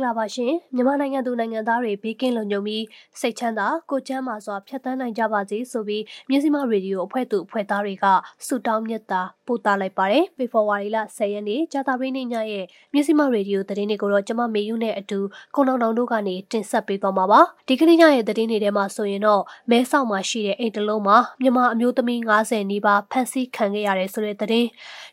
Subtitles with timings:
[0.00, 2.84] ဂလာပါရှင်မြန်မာနိုင်ငံသူနိုင်ငံသားတွေဘေးကင်းလုံခြုံပြီး
[3.20, 8.06] စိတ်ချမ်းသာကိုကျန်းမာစွာဖြတ်သန်းနိုင်ကြပါစေဆိုပြီးမြစီမရေဒီယိုအဖွဲ့သူအဖွဲ့သားတွေက
[8.46, 15.18] ဆုတောင်းမြတ်တာပို့သလိုက်ပါတယ်ဖေဖော်ဝါရီလ10ရက်နေ့ကြာသပတေးနေ့ညရဲ့မြစီမရေဒီယိုသတင်းတွေကိုတော့ကျမမေယူနဲ့အတူ
[15.54, 24.68] ခုံတော်တော်တို့ကနေတင်ဆက်ပေးသွားမှာပါဒီကနေ့ညရဲ့သတင်းတွေထဲမှာဆိုရင်တော့မဲဆောက်မှာရှိတဲ့အိမ်တလုံးမှာမြန်မာအမျိုးသမီး90နီးပါးဖမ်းဆီးခံခဲ့ရတယ်ဆိုတဲ့သတင်း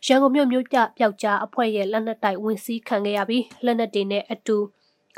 [0.06, 4.58] ရန်ကုန်မြို့မြို့ပြပျောက်ကြားအဖွဲ့ရဲ့လက်နက်တိုက်ဝင်စီးခံခဲ့ရပြီးလက်နက်တွေနဲ့အတူ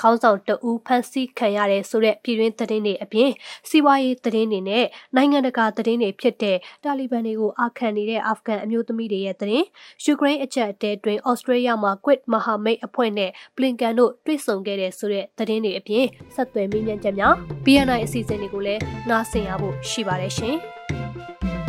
[0.00, 3.30] ခေါင်းဆောင်တဦးဖမ်းဆီးခံရတယ်ဆိုတဲ့ပြည်တွင်းသတင်းတွေအပြင်
[3.68, 4.84] စီးပွားရေးသတင်းတွေနဲ့
[5.16, 9.66] နိုင်ငံတကာသတင်းတွေဖြစ်တဲ့တာလီဘန်တွေကိုအာခံနေတဲ့အာဖဂန်အမျိုးသမီးတွေရဲ့သတင်း
[10.04, 16.04] ယူကရိန်းအချက်အတဲတွင်ဩစတြေးလျမှာ Quid မဟာမိတ်အဖွဲ့နဲ့ပလင်ကန်တို့တွေ့ဆုံခဲ့တဲ့ဆိုတဲ့သတင်းတွေအပြင်
[16.34, 20.56] ဆက်သွယ်မိညံချက်များ BNI အစီအစဉ်တွေကိုလည်းနားဆင်ရဖို့ရှိပါတယ်ရှင်။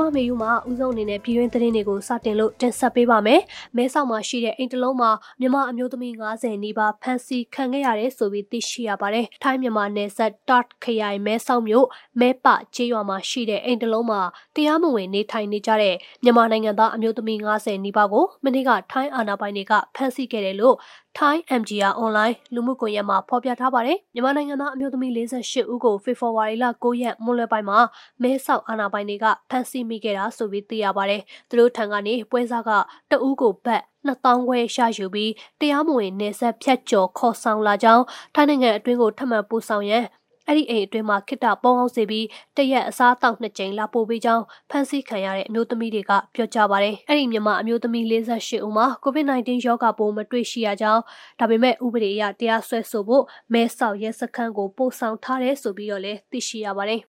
[0.00, 3.40] မေယူမှာဦးဆုံးအနေနဲ့ပြည်တွင်းသတင်းတွေကိုစတင်လို့တင်ဆက်ပေးပါမယ်။
[3.76, 11.86] မဲဆောက်မှာရှိတဲ့အိမ်တလုံးမှာမြန်မာအမျိုးသမီး90နီးပါးဖမ်းဆီးခံခဲ့ရတယ်ဆိုပြီးသိရှိရပါတယ်။ထိုင်းမြန်မာနယ်စပ်တတ်ခရိုင်မဲဆောက်မြို့
[12.20, 14.20] မဲပကျေးရွာမှာရှိတဲ့အိမ်တလုံးမှာ
[14.56, 20.76] တရားမဝင်နေထိုင်နေကြတဲ့မြန်မာနိုင်ငံသားအမျိုးသမီး90နီးပါးကိုမနေ့ကထိုင်းအာဏာပိုင်တွေကဖမ်းဆီးခဲ့တယ်လို့
[21.18, 27.78] ထိုင်း MGR online လူမှုကွန်ရက်မှာဖော်ပြထားပါတယ်။မြန်မာနိုင်ငံသားအမျိုးသမီး48ဦးကိုဖေဖော်ဝါရီလ9ရက်မွန်းလွဲပိုင်းမှာ
[28.22, 32.70] မဲဆောက်အာဏာပိုင်တွေကဖမ်းဆီးမိခဲ့တာဆိုပြီးသိရပါတယ်။သူတို့ထံကနေပွဲစားက
[33.10, 38.04] တအူးကိုဘတ်2000ခွဲရှာယူပြီးတရားမဝင်နေဆက်ဖြတ်ကျော်ခေါ်ဆောင်လာကြောင်း
[38.34, 40.04] ထိုင်းနိုင်ငံအတွင်းကိုထပ်မံပို့ဆောင်ရန်
[40.48, 42.26] အဲ့ဒီအိမ်အတွင်းမှာခိတပေါင်းအောင်စေပြီး
[42.56, 51.02] တရက်အစားတောက်နှစ်ကြိမ်လာပို့ပေးကြောင်းဖမ်းဆီးခံရတဲ့အမျိုးသမီးတွေကပြောကြပါတယ်။အဲ့ဒီမြန်မာအမျိုးသမီး48ဦးမှာ COVID-19 ရောဂါပိုးမတွေ့ရှိရကြောင်း
[51.40, 57.02] ဒါပေမဲ့ဥပဒေအရတရားစွဲဆိုဖို့မဲဆောက်ရဲစခန်းကိုပို့ဆောင်ထားတယ်ဆိုပြီးတော့လည်းသိရှိရပါတယ်။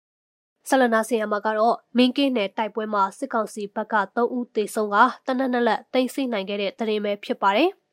[0.69, 4.97] ဆလနာဆီယမှာကတော့မင်းကင်းနယ်တိုက်ပွဲမှာစစ်ကောင်စီဘက်က3ဦးသေဆုံးက
[5.27, 7.71] တနက်နက်လက်တိတ်ဆိတ်နိုင်ခဲ့တဲ့တရင်ပဲဖြစ်ပါတယ်။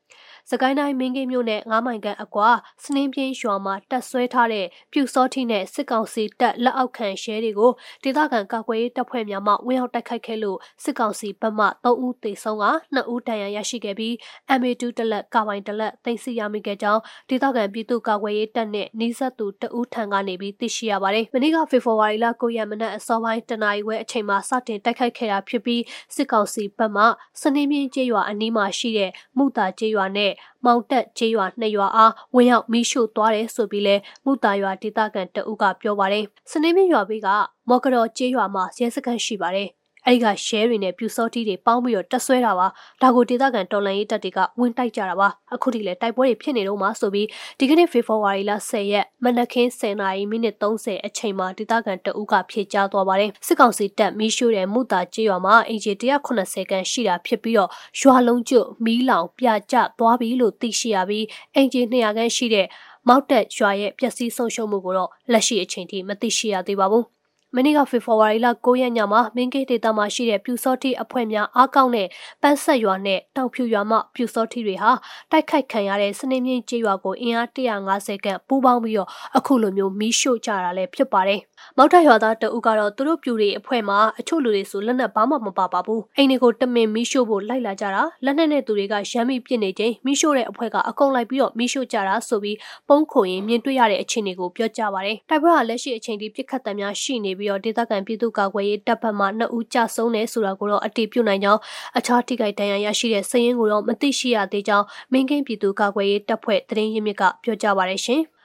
[0.50, 2.50] စကိုင်းတိုင်းမင်းကင်းမြို့နယ်9မိုင်ခန့်အကွာ
[2.84, 12.64] စနင်းပြင်းရွာမှာတက်ဆွဲထားတဲ့ပြူစောတိနဲ့စစ်ကောင်စီတပ်လက်အောက်ခံရဲတွေကိုဒေသခံကာကွယ်ရေးတပ်ဖွဲ့များမှဝင်ရောက်တိုက်ခိုက်ခဲ့လို့စစ်ကောင်စီဘက်မှ3ဦးသေဆုံးက
[12.94, 14.14] 2ဦးဒဏ်ရာရရှိခဲ့ပြီး
[14.58, 25.82] MA2 တလက်ကာပိုင်တလက်သိမ်းဆည်းရမိခဲ့ကြောင်းဒေသခံပြည်သူ့ကာကွယ်ရေးတပ်နဲ့နှိစက်သူတဦးထံကနေပြီးသိရှိရပါတယ်။မနေ့ကဖေဖော်ဝါရီလ9ရက်မနက်အစောပိုင်းတနာရီဝဲအချိန်မှာစတင်တိုက်ခိုက်ခဲ့တာဖြစ်ပြီး
[26.14, 27.04] စစ်ကောင်စီဘက်မှ
[27.40, 30.32] စနင်းပြင်းကျေးရွာအနီးမှာရှိတဲ့မုတာကျေးရွာနဲ့
[30.64, 37.28] မောင်တက်ကျေးရွာနှစ်ရွာအားဝင်ရောက်မိရှို့သွားတယ်ဆိုပြီးလဲမုတာရွာဒေသခံတအုပ်ကပြောပါတယ်။စနေမင်းရွာဘေးက
[37.68, 39.68] မော်ကတော်ကျေးရွာမှာရဲစခန်းရှိပါတယ်။
[40.06, 42.66] အဲ့ဒီကရှဲတွေနဲ့ပြူစောတီတွေပေါင်းပြီးတော့တက်ဆွဲတာပါ
[43.02, 47.26] ဒါကိုဒေသခံတော်လန်ရေးတပ်တွေကဝင်တိုက်ကြတာပါအခုထိလည်းတိုက်ပွဲတွေဖြစ်နေတော့မှဆိုပြီး
[47.58, 62.66] ဒီကနေ့ဖေဖော်ဝါရီလ10ရက်မနက်ခင်း10နာရီမိနစ်30အချိန်မှာဒေသခံတအုပ်ကဖြေကြားသွားပါတယ်စစ်ကောင်စီတပ်မီးရှို့တဲ့မုတာကျေးရွာမှာအင်ဂျီ180ခန်းရှိတာဖြစ်ပြီးတော့ရွာလုံးကျွတ်မီးလောင်ပြကျသွားပြီလို့သိရှိရပြီးအင်ဂျီ200ခန်းရှိတဲ့
[63.08, 67.15] မောက်တက်ရွာရဲ့ပျက်စီးဆုံးရှုံးမှုကိုတော့လက်ရှိအချိန်ထိမသိရှိရသေးပါဘူး
[67.58, 72.08] မနေ့ကဖေဖော်ဝါရီလ9ရက်ညမှာမင်းကေးဒေသမှာရှိတဲ့ပြူစောတိအဖွဲ့များအားကောင်းတဲ့
[72.42, 74.90] ပန်းဆက်ရွာနဲ့တောင်ဖြူရွာမှပြူစောတိတွေဟာ
[75.30, 81.40] တိုက်ခိုက်ခံရတဲ့စနေမြင့်ကျေးရွာကိုအင်အား150ခန့်ပူးပေါင်းပြီးတော့အခုလိုမျိုးမီးရှို့ကြတာလည်းဖြစ်ပါတယ်။
[81.78, 92.56] မောက်ထရွာသားတအုပ်ကတော့သူတို့ပြူတွေအဖွဲ့မှာအချို့လူတွေဆိုလက်နက်ဘာမှမပါပါဘူး။အိမ်တွေကိုတမင်မီးရှို့ဖို့လိုက်လာကြတာလက်နက်နဲ့သူတွေကရမ်းမိပြစ်နေချိန်မီးရှို့တဲ့အဖွဲ့ကအကုန်လိုက်ပြီးတော့မီးရှို့ကြတာဆိုပြီး
[92.88, 101.60] ပုံခုံရင်မြင်တွေ့ရတဲ့အခြေအနေကိုပြောကြပါတယ်။တိုက်ပွဲကလက်ရှိအချိန်ထိပြစ်ခတ်တမ်းများရှိနေပြီးတော့ဒေသခံပြည်သူ့ကာကွယ်ရေးတပ်ဖက်မှ2ဦးကြဆုံးတယ်ဆိုတာကိုတော့အတည်ပြုနိုင်ကြောင်း
[101.98, 108.22] အခြားထိခိုက်ဒဏ်ရာရရှိတဲ့စည်ရင်းကိုတော့မသိရှိရသေးကြောင်းမင်းကင်းပြည်သူ့ကာကွယ်ရေးတပ်ဖွဲ့သတင်းရင်းမြစ်ကပြောကြားပါရရှင်။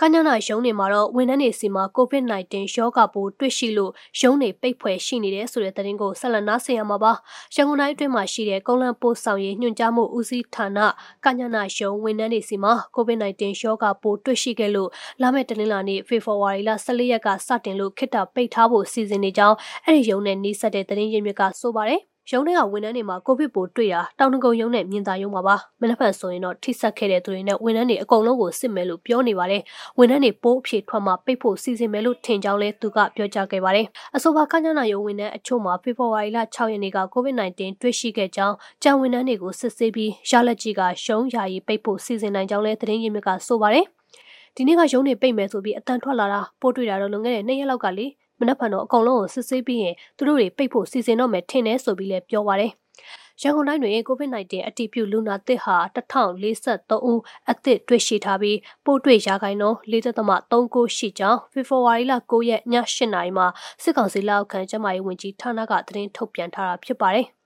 [0.00, 7.12] ကညနာရုံးနေမှာတော့ဝန်ထမ်းတွေစီမှာ COVID-19 ရောဂါပိုးတွေ့ရှိလို့ရုံးနေပိတ်ဖွယ်ရှိနေတဲ့ဆိုတဲ့သတင်းကိုဆက်လက်နားဆင်ရမှာပါ။
[7.54, 10.78] ရန်ကုန်တိုင်းအတွင်းမှာရှိတဲ့ကုန်းလန်းပို့ဆောင်ရေးညွှန်ကြားမှုဦးစီးဌာန
[11.24, 14.90] ကညနာရုံးဝန်ထမ်းတွေစီမှာ COVID-19 ရောဂါပိုးတွေ့ရှိခဲ့လို့
[15.22, 29.62] လာမယ့်တနင်္လာနေ့ဖေဖော်ဝါရီလ14ရက်ကစတင်လို့ခိတ္တပိတ်ထားဖို့စီစဉ်နေကြောင်းအဲ့ဒီရုံးနဲ့နှိစက်တဲ့သတင်းရင်းမြစ်ကဆိုပါတယ်။ ရုံးထဲကဝန်ထမ်းတွေမှာကိုဗစ်ပိုးတွေ့တာတောင်တကုံရုံးနဲ့မြင်သာရုံးမှာပါမနက်ဖြန်ဆိုရင်တော့ထိစပ်ခဲ့တဲ့သူတွေနဲ့ဝန်ထမ်းတွေအကုန်လုံးကိုစစ်မယ်လို့ပြောနေပါတယ်
[29.98, 33.86] ဝန်ထမ်းတွေပိုးအဖြစ်ထွက်မှပိတ်ဖို့စီစဉ်မယ်လို့ထင်ကြောင်းလဲသူကပြောကြားခဲ့ပါတယ်
[34.16, 43.86] အဆိုပါကညနာရုံးဝန်ထမ်းအချို့မှာဖေဖော်ဝါရီလ6ရက်နေ့က COVID-19 တွေ့ရှိခဲ့ကြောင်းကြံဝန်ထမ်းတွေကိုစစ်ဆေးပြီးရလက်ကြီးကရှုံးယာယီပိတ်ဖို့စီစဉ်နိုင်ကြောင်းလဲသတင်းရင်းမြစ်ကဆိုပါတယ်
[44.56, 48.06] ဒီနေ့ကရုံးတွေပိတ်မယ်ဆိုပြီးအတန်ထွက်လာတာပိုးတွေ့တာတော့လွန်ခဲ့တဲ့နှစ်ရက်လောက်ကလေ
[48.38, 52.72] မနက်ဖြန်တော့အကုန်လုံးကိုစစ်ဆေးပြီးရင်သူတို့တွေပိတ်ဖို့စီစဉ်တော့မယ်ထင်တယ်ဆိုပြီးလည်းပြောပါတယ်။
[53.42, 57.20] ရန်ကုန်တိုင်းတွင် COVID-19 အတည်ပြုလူနာသစ်ဟာ1043ဦး
[57.50, 63.46] အသစ်တွေ့ရှိထားပြီးပိုးတွေ့ရာခိုင်နှုန်း4.39ရှိကြောင်းဖေဖော်ဝါရီလ9ရက်ည8:00နာရီမှာ
[63.82, 67.28] စစ်ကောင်စီလက်အောက်ခံကျန်းမာရေးဝန်ကြီးဌာနကသတင်းထုတ်ပြန်ထားတာဖြစ်ပါတယ်။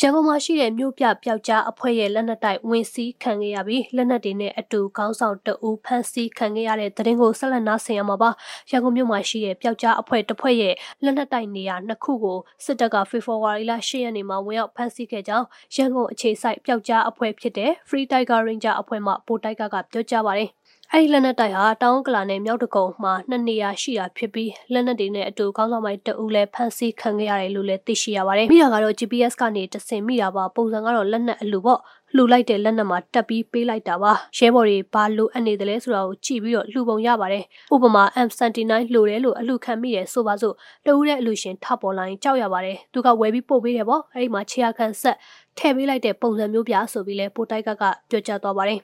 [0.00, 8.30] ရန်ကုန်မှာရှိတဲ့မြို့ပြပျောက်ကြားအဖွဲ့ရဲ့လက်နက်တိုက်ဝင်စီးခံခဲ့ရပြီးလက်နက်တွေနဲ့အတူခေါင်းဆောင်တအူဖမ်းဆီးခံခဲ့ရတဲ့တရင်ကိုဆက်လက်နားဆင်ရမှာပါ
[8.70, 10.74] ရန်ကုန်မြို့မှာရှိတဲ့ပျောက်ကြားအဖွဲ့တစ်ဖွဲ့ရဲ့
[11.04, 20.50] လက်နက်တိုက်နေရာနှစ်ခုကိုစစ်တပ်ကဖေဖော်ဝါရီလ10ရက်နေ့မှာဝင်ရောက်ဖမ်းဆီးခဲ့ကြောင်းရန်ကုန်အခြေစိုက်ပျောက်ကြားအဖွဲ့ဖြစ်တဲ့ Free Tiger Ranger အဖွဲ့မှပိုတိုက်ကကပြောကြားပါတယ်
[20.94, 31.80] အဲ့ဒီလက်နက်တိုက်ဟာတောင်ကလာနဲ့မြောက်တကုံမှာနှစ်နေရာရှိတာဖြစ်ပြီးလက်နက်တွေနဲ့အတူကောင်းဆောင်ပိုင်းတအူးလည်းဖမ်းဆီးခံခဲ့ရတယ်လို့လည်းသိရှိရပါတယ်။မိတာကတော့ GPS ကနေတဆင်မိတာပါပုံစံကတော့လက်နက်အလူပေါ့
[32.16, 37.44] လှူလိုက်တဲ့လက်နက်မှာတက်ပြီးပေးလိုက်တာပါရဲဘော်တွေဘာလိုအပ်နေတယ်လဲဆိုတာကိုကြည့်ပြီးတော့လှူပုံရပါတယ်
[37.74, 40.54] ဥပမာ M79 လှူတယ်လို့အလှခံမိတယ်ဆိုပါစို့
[40.86, 45.16] တဦးတဲ့အလှရှင်ထပေါ်လာရင်ကြောက်ရပါတယ်သူကဝယ်ပြီးပို့ပေးတယ်ပေါ့အဲ့ဒီမှာခြေရခံဆက်
[45.58, 48.80] ထည့်ပေးလိုက်တဲ့ပုံစံမျိုးပြဆိုပြီးလဲပိုတိုက်ကကပြောကြားသွားပါတယ်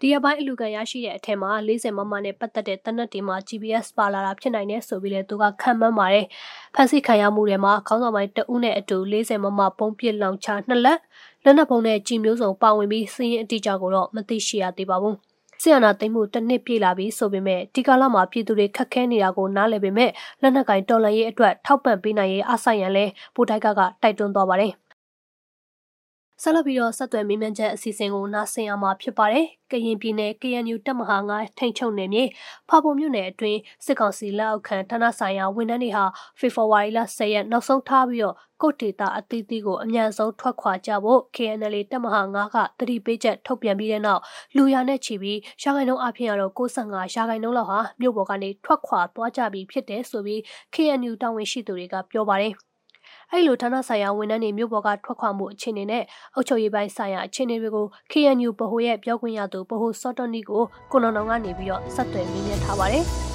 [0.00, 6.26] ဒီအပိုင်းအလူကန်ရရှိတဲ့အထက်မှာ40မမနဲ့ပတ်သက်တဲ့တနက်တွေမှာ GPS ပါလာတာဖြစ်နိုင်တယ်ဆိုပြီးလဲသူကခံမှန်းပါတယ်
[6.74, 10.98] ဖန်ဆီးခံရမှုတွေမှာခေါင်းဆောင်ပိုင်းတဦးနဲ့အတူ40မမပုံပစ်လောင်ချနှစ်လက်
[11.44, 15.16] လက်နက်ပုံနဲ့ကြည်မျိုးစုံပါဝင်ပြီးစီးရင်အတိအကျကိုတော့မသိရှိရသေးပါဘူး
[15.62, 20.10] ဆီယနာသိမ်းမှုတစ်နှစ်ပြည့်လာပြီဆိုပေမဲ့ဒီကာလမှာပြည်သူတွေခက်ခဲနေတာကိုနားလည်ပေမဲ့
[20.42, 23.04] လက်နက်ကင်တော်လှန်ရေးအတွက်ထောက်ပံ့ပေးနိုင်ရေးအဆိုင်ရန်လဲ
[23.34, 24.72] ပိုတိုက်ကကတိုက်တွန်းသွားပါတယ်
[26.40, 32.24] ဆက်လက်ပြီးတော့ဆက်သွယ်မိမှန်ချက်အစီအစဉ်ကိုနားဆင်ရမှာဖြစ်ပါတယ်။ကရင်ပြည်နယ် KNU တပ်မဟာ9ထိန်ချုံနယ်မြေ
[32.68, 36.04] ဖာပုံမြို့နယ်အတွင်းစစ်ကောင်စီလက်အောက်ခံဌာနဆိုင်ရာဝန်ထမ်းတွေဟာ
[36.38, 44.20] ဖေဖော်ဝါရီလ10ရက်နောက်ဆုံးထားပြီးတော့ကုတ်ဒေတာအသီးသီးကိုအမြန်ဆုံးထွက်ခွာကြဖို့ KNL တပ်မဟာ9ကတတိပေးချက်ထုတ်ပြန်ပြီးတဲ့နောက်
[44.56, 50.40] လူရနဲ့ချီပြီးရာဂိုင်နှုန်းအဖြစ်ရတော့65ရာဂိုင်နှုန်းလောက်ဟာမြို့ပေါ်ကနေထွက်ခွာသွားကြပြီးဖြစ်တယ်ဆိုပြီး
[50.74, 52.54] KNU တာဝန်ရှိသူတွေကပြောပါတယ်။
[53.34, 63.04] အဲ့လိုဌာနဆိုင်ရာဝန်ထမ်းတွေမြို့ပေါ်ကထွက်ခွာမှုအခြေအနေနဲ့အုပ်ချုပ်ရေးပိုင်းဆိုင်ရာအခြေအနေတွေကို KNU ဗဟိုရဲ့ပြောခွင့်ရသူဗဟိုစောတော်နီကိုကိုနောင်နောင်ကနေပြီးတော့ဆက်သွယ်မေးမြန်းထားပါတယ်။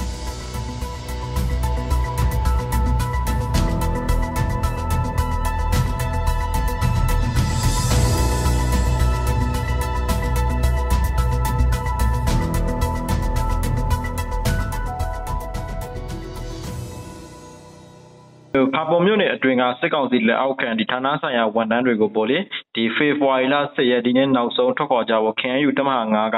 [18.92, 22.38] ပုံမြို့နယ်အတွင်းကစစ်ကောင်စီလက်အောက်ခံဒီဌာနဆိုင်ရာဝန်ထမ်းတွေကိုပေါ့လေ
[22.75, 26.38] ဒီဖေဖော်ဝါရီလ10ရက်ဒီနေ့နောက်ဆုံးထွက်ခွာကြဖို့ KNU တမဟာ9က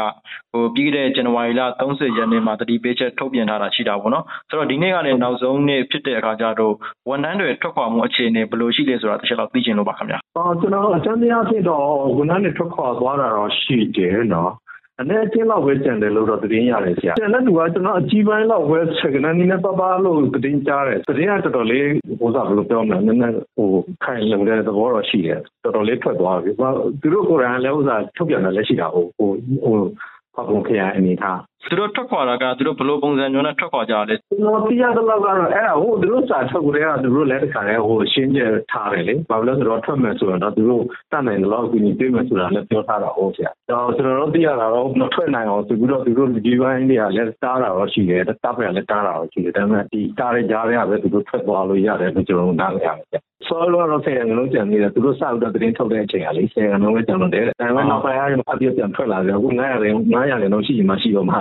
[0.54, 6.74] ဟိုပြီးခဲ့တဲ့ဇန်နဝါရီလ30ရက်နေ့မှာတတိပေးချက်ထုတ်ပြန်ထားတာရှိတာပေါ့နော်ဆိုတော့ဒီနေ့ကလည်းနောက်ဆုံးနေ့ဖြစ်တဲ့အခါကျတော့
[7.10, 11.86] ဝန်ထမ်းတွေထွက်ခွာမှုအခြေအနေဘယ်လိုရှိလဲဆိုတာတစ်ချက်တော့သိချင်လို့ပါခင်ဗျာအော်ကျွန်တော်အကြမ်းတရားဖြစ်တော့
[12.18, 14.52] ဝန်ထမ်းတွေထွက်ခွာသွားတာတော့ရှိတယ်နော်
[15.02, 21.86] အနည်းအကျဉ်းလောက်ပဲကြံတယ်လို့တော့သတင်းရတယ်ဆရာ။ကျန်တဲ့လူကကျွန်တော်အကြီးပိုင်းလောက်ပဲဆက်ကနနီနဲ့ပပလို့သတင်းကြားတယ်။သတင်းကတော်တော်လေး
[22.20, 23.70] ဟိုစားဘယ်လိုပြောမလဲနည်းနည်းဟို
[24.04, 26.52] ခိုင်လုံတဲ့သဘောတော့ရှိတယ်။တော်တော်လေးထွက်သွားပြီ။
[27.02, 29.30] သူတို့ကိုယ်တိုင်လည်းဥစားထုတ်ပြန်တယ်လည်းရှိတာဟိုဟို
[29.64, 29.76] ဟို
[30.34, 61.38] ဖတ်ပုံခရိုင်အနေထား သူတို့ထွက်ခွာတာကသူတို့ဘယ်လိုပုံစံမျိုးနဲ့ထွက်ခွာကြလဲကျွန်တော်သိရသလောက်ကတော့အဲ့ဒါဟိုသူတို့စာထုတ်ကြတဲ့ကသူတို့လည်းတခါလဲဟိုရှင်းပြထားတယ်လေဘာလို့လဲဆိုတော့ထွက်မယ်ဆိုတော့သူတို့တတ်နိုင်တယ်လို့ကူညီပေးမယ်ဆိုတာလည်းပြောထားတာဟုတ်ဆရာတော့ကျွန်တော်တို့သိရတာတော့မထွက်နိုင်အောင်သူတို့သူတို့ဒီပိုင်းတွေကလည်းတားတာတော့ရှိတယ်တပ်ဖက်ကလည်းတားတာတော့ရှိတယ်ဒါပေမဲ့ဒီတားတဲ့ကြားတွေကပဲသူတို့ထွက်သွားလို့ရတယ်လို့ကျွန်တော်တို့နားလည်ရတယ်ဆောလောတော့ဆယ်ငလုံးကြံနေတယ်သူတို့စောက်တော့တင်းထုတ်တဲ့အချိန်ကလေဆယ်ငလုံးပဲကြံလို့တယ်ဒါပေမဲ့နောက်ပိုင်းအားဖြင့်အပြည့်ပြန်ထွက်လာတယ်အခု900ရင်900ရင်တော့ရှိမှရှိတော့မှာ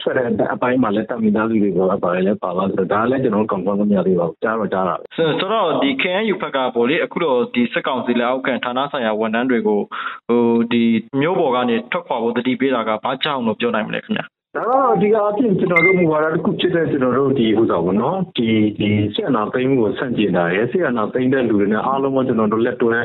[0.00, 9.80] ထွက်တဲ့အပိုင်းမှာလည်းတမင်သားစုတွေကပါတယ်လည်းပါပါဆိုတော့ဒါလည်းကျွန်တော် confirm မရသေးပါဘူးကြားတော့ကြားတာဆိုတော့ဒီ KNU ဘက်ကပေါ့လေအခုတော့ဒီစစ်ကောင်စီလက်အောက်ခံဌာနဆိုင်ရာဝန်ထမ်းတွေကို
[10.28, 10.42] ဟို
[10.72, 10.82] ဒီ
[11.20, 14.24] မျိုးပေါ်ကနေထွက်ခွာဖို့တတိပေးတာကဘာကြောင့်လို့ပြောနိုင်မလဲခင်ဗျာ
[14.56, 22.96] ဒါတော့ဒီအပြင်ကျွန်တော်တို့မူဝါဒတစ်ခုဖြစ်တဲ့ကျွန်တော်တို့ဒီဟိုဆိုပေါ့နော်ဒီဒီဆက်နာသိမ်းမှုကိုဆန့်ကျင်တာရယ်ဆက်နာသိမ်းတဲ့လူတွေနဲ့အားလုံးကကျွန်တော်တို့လက်တွဲ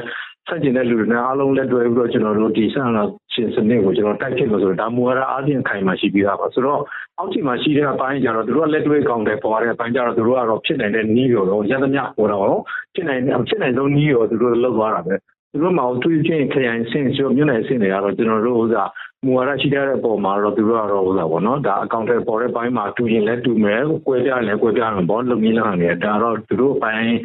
[0.48, 3.04] ဆန့်ကျင်တဲ့လူတွေနဲ့အားလုံးလက်တွဲပြီးတော့ကျွန်တော်တို့ဒီဆက်နာ
[3.34, 6.82] ရှင်စနစ်ကိုကျွန်တော်တိုက်ဖြစ်လို့ဆိုတော့ဒါမူဝါဒအားဖြင့်ခိုင်မှရှိပြီးသားပါဆိုတော့
[7.18, 12.60] အောက်ခြေမှာရှိတဲ့အပိုင်းကျတော့တို့ကလက်တွဲကောင်းတယ်ပေါ်ရတဲ့အပိုင်းကျတော့တို့ကတော့ဖြစ်နိုင်တဲ့နီးရောတော့ရသမျှဟိုတော့
[12.94, 15.16] ဖြစ်နိုင်ဖြစ်နိုင်ဆုံးနီးရောတို့လောက်သွားတာပဲ
[15.52, 18.90] သူတို့မှသူချင်းခရိုင်ဆင့်ဆိုမြို့နယ်ဆင့်တွေကတော့ကျွန်တော်တို့ဥစား
[19.26, 27.16] မူဝါဒရှိတဲ့ပုံမှာတော့သူတို့ကတော့ဥစားပေါ့နော်ဒါအကောင့်ထဲပေါ်တဲ့ဘိုင်းမှာတူရင်လည်းတူမယ်၊ကွဲပြားရင်လည်းကွဲပြားမှာပေါ့လုံနည်းလမ်းနေဒါတော့သူတို့ဘိုင်း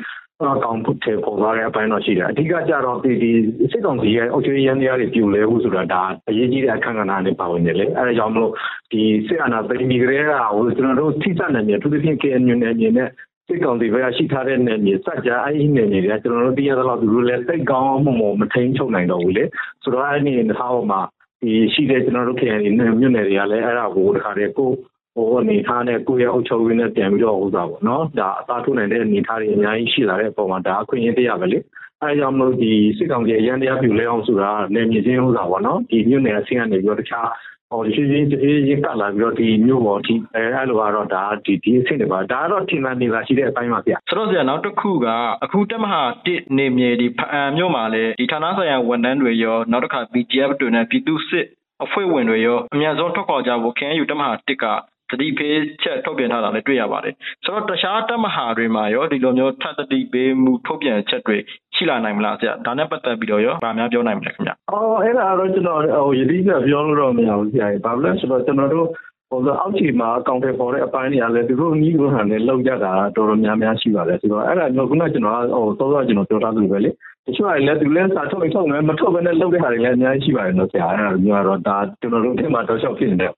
[0.43, 3.31] အကောင်ဖုတ်ထဲပေါ်သွားတဲ့အပိုင်းတော့ရှိတယ်အဓိကကြတော့ဒီဒီ
[3.73, 8.53] စစ်ကောင်စီရဲ့အုပ်ချုပ်ရေးရန်တရားတွေပြိုလဲဖို့ဆိုတာဒါအရေးကြီးတဲ့အခန်းကဏ္ဍနဲ့ပါဝင်တယ်လေအဲဒါကြောင့်မလို့
[8.93, 13.09] ဒီစစ်အာဏာသိမ်းပြီးကြတဲ့ကဟိုကျွန်တော်တို့ထိစပ်နေတယ်သူတို့ဖြင့် KNU နဲ့အနေနဲ့
[13.49, 19.45] စစ်ကောင်စီဘက်ကရှိထားတဲ့နယ်မြေစัจ जा အဲ့ဒီနယ်မြေတွေကကျွန်တော်တို့သိရသလောက်သူတို့လည်းစိတ်ကောင်းမှုမမထိန်ချုပ်နိုင်တော့ဘူးလေ
[19.83, 21.01] ဆိုတော့အဲ့ဒီနေသားပေါ်မှာ
[21.43, 24.71] ဒီရှိတဲ့ကျွန်တော်တို့ KNU မြို့နယ်တွေကလည်းအဲ့ဒါကိုတခါတည်းကို
[25.15, 31.59] ဟိုအနေထားနဲ့ကိုယ့်ရဲ့အုပ်ချုပ်ရေးနဲ့ပြန်ပြီးတော့ဥစားပေါ့နော်ဒါအသာထုတ်နိုင်တဲ့အနေထားတွေအများကြီးရှိလာတဲ့အပေါ်မှာဒါအခွင့်အရေးတရားပဲလေ
[32.03, 37.29] အဲကြောင့်မလို့ဒီစစ်ကောင်စီရန်တရားပြူလဲအောင်ဆိုတာနေမြေချင်းဥစားပေါ့နော်ဒီမြို့နယ်အဆင့်ကနေပြီးတော့တခြား
[37.71, 45.07] ဟိုဒီချင်းချင်းချင်းချင်းပတ်လာပြီးတော့ဒီမြို့ပေါ်ဒီအဲအဲ့လိုကတော့ဒါဒီဒီအဆင့်တွေပါဒါကတော့ထင်မှန်နေတာရှိတဲ့အပိုင်းပါဗျဆိုတော့ဆရာနောက်တစ်ခုက
[45.45, 51.47] အခုတက်မဟာ1နေမြေဒီဖအံမြို့မှာလည်းဒီဌာနဆိုင်ရာဝန်ထမ်းတွေရောနောက်တစ်ခါ BGF တွေနဲ့ပြည်သူစစ်
[51.85, 54.77] အဖွဲ့ဝင်တွေရောအများဆုံးထွက်ခေါ်ကြဖို့ KNU တက်မဟာ1ကသ
[55.21, 61.37] တိပေးချက်ထုတ်ပြန်ထားတာလည်းတွေ့ရပါတယ်ဆိုတော့တခြားတက်မဟာတွေမှာရောဒီလိုမျိုးထပ်သတိပေးမှုထုတ်ပြန်ချက်တွေ
[61.75, 68.89] ရှိလာနိုင်မလားဆရာဒါနဲ့ပတ်သက်ပြီးတော့ရောဗာများပြောနိုင်မလဲခင်ဗျအော်အဲ့ဒါတော့ကျွန်တော်ဟိုယတိကပြောလို့တော့မရဘူးဆရာကြီးဘာလို့လဲဆိုတော့ကျွန်တော်တို့
[69.31, 76.91] ဟိုအောက်ခြေမှာအကောင့်တွေပေါ်တဲ့အပိုင်းတွေကလည်းသူတို့နီးလို့ဟန်နဲ့လောက်ကြတာတော်တော်များများရှိပါတယ်ဆိုတော့အဲ့ဒါမျိုးခုနကကျွန်တော်ဟိုသောသောကျွန်တော်ပြောထားသလိုပဲလေ
[77.27, 83.33] တချို့ကလည်းသူလည်းစာထုတ်ထုတ်မယ်မထုတ်ဘဲနဲ့လောက်တဲ့ဟာတွေလည်းအများကြီးရှိပါတယ်နော်ဆရာအဲ့ဒါမျိုးကတော့ဒါကျွန်တော်တို့အထက်မှာတော့ရှောက်ဖြစ်နေတယ်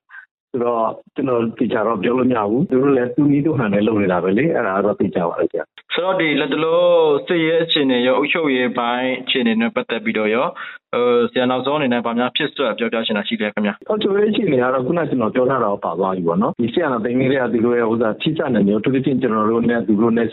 [0.57, 6.89] ဆိုတော့ကျွန်တော်သိကြတော့ပြောလို့မရဘူးသူတို့လည်းသူနီးတို့ဟန်နဲ့လုပ်နေတာပဲလေအဲ့ဒါတော့သိကြပါလေဆရာဆိုတော့ဒီလက်တလို့
[7.27, 10.47] စစ်ရေးအခြေအနေရောအုပ်ချုပ်ရေးပိုင်းအခြေအနေနဲ့ပတ်သက်ပြီးတော့ရော
[10.95, 20.29] ဟိုဆရာနောက်ဆုံးအနေနဲ့ဗာများဖြစ်စွက်ပြောပြချင်တာရှိတယ်ခင်ဗျအော်ချိုရေးရှိနေရတော့ခုနကကျွန်တော်ပြောထားတာပါသွားပြီပေါ့နော်ဒီဆရာနာသိငယ်တွေကသူတို့ရဲ့ဥစားထိစနေမျိုးသူတို့ချင်းကျွန်တော်တို့နဲ့သူတို့နဲ့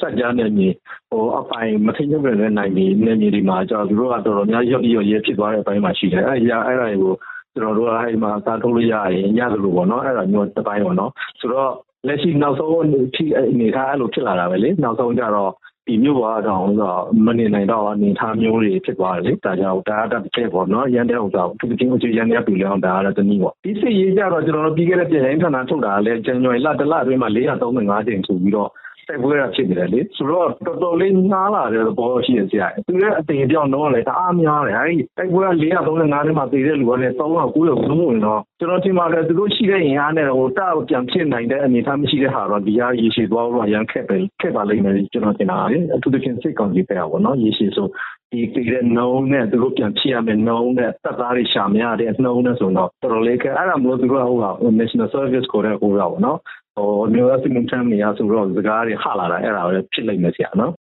[0.00, 0.68] စက်ကြနေမြေ
[1.10, 7.14] ဟိုအပိုင်မထိချုပ်တဲ့နိုင်မြေနေမြေဒီမှာကျွန်တော်သူတို့ကတော်တော်များရော့ရော့ရဲဖြစ်သွားတဲ့အပိုင်းမှာရှိတယ်အဲ့ရအဲ့ဒါတွေကို
[7.62, 11.10] ကျွန်တော်တို့ကအဲ့မှာသာထုတ်လို့ရရင်ညသလိုပေါ့နော်အဲ့ဒါမျိုးတစ်ပိုင်းပေါ့နော်
[11.40, 11.72] ဆိုတော့
[12.06, 15.52] လက်ရှိနောက်ဆုံးထိအနေထားအဲ့လိုဖြစ်လာတာပဲလေနောက်ဆုံးကြတော့
[15.86, 28.70] ဒီမျိုးပေါ်တော့ဆိုတော့မနေနိုင်တော့အနေထားမျိုးတွေဖြစ်သွားတယ်လေဒါကြောင့်ဒါအတက်တဲ့ပေါ့နော်ရန်တဲ့ဥစ္စာသူချင်းအချင်းရန်တဲ့ပြည်လောင်းဒါကတော့တနည်းပေါ့ဒီစစ်ရေးကြတော့ကျွန်တော်တို့ပြီးခဲ့တဲ့ပြည်တိုင်းဌာနထုတ်တာလည်းဇန်နဝါရီလတစ်လအတွင်းမှာ435ကြိမ်ဆိုပြီးတော့
[29.08, 47.86] တိုက်ပွဲရဖြစ်နေတယ်လေဆိုတော့တော်တော်လေးနားလာတဲ့ဘောရှိရဆရာသူရဲ့အတင်ပြောင်းတော့လေတအားများတယ်အဲဒီတိုက်ပွဲက435ထဲမှာတည်တဲ့လူကလည်း390လုံးဝင်တော့ကျွန်တော်ထင်ပါတယ်သူတို့ရှိတဲ့ရင်အားနဲ့ဟိုတောက်ပြန်ဖြစ်နိုင်တဲ့အနေအထားမရှိတဲ့ဟာတော့ဒီဟာရေရှည်သွားတော့ရန်ခက်ပဲခက်ပါလိမ့်မယ်ကျွန်တော်ထင်တာလေအထူးသဖြင့်စိတ်ကောင်းကြီးပဲပေါ့နော်ရေရှည်ဆို
[48.32, 54.46] ဒီတည်တဲ့နှုံးနဲ့သူတို့ပြန်ဖြစ်ရမယ်နှုံးနဲ့တက်သားတွေရှာမရတဲ့နှုံးနဲ့ဆိုတော့တော်တော်လေးကအဲ့ဒါမျိုးသူတို့ဟိုက
[54.80, 56.38] national service ကိုလည်းဟိုတော့ပေါ့နော်
[56.82, 60.74] ဟိုမျိုးအစီအမံတမ်းနေရဆိုတော့စကားတွေဟလာတာအဲ့ဒါလည်းဖြစ်လိမ့်မယ်ဆရာနော်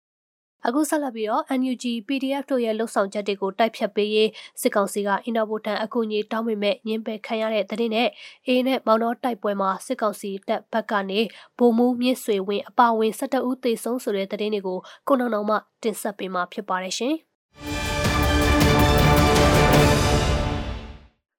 [0.67, 4.29] အခုဆက်လက်ပြီးတော့ NUG PDF တို့ရဲ့လှုပ်ဆောင်ချက်တွေကိုတိုက်ဖြတ်ပေးရေး
[4.61, 8.09] စစ်ကောင်စီကအင်တာပိုတန်အကူအညီတောင်းပေမဲ့ညှင်းပယ်ခံရတဲ့တဲ့နဲ့
[8.47, 11.19] အေးနဲ့မောင်တော်တိုက်ပွဲမှာစစ်ကောင်စီတပ်ဘက်ကနေ
[11.57, 17.15] ဗိုလ်မှူးမြင့်ဆွေဝင်းအပါဝင်12ဦးသေဆုံးဆိုတဲ့တဲ့တွေကိုကိုနောင်နောင်မှတင်ဆက်ပေးမှာဖြစ်ပါတယ်ရှင်။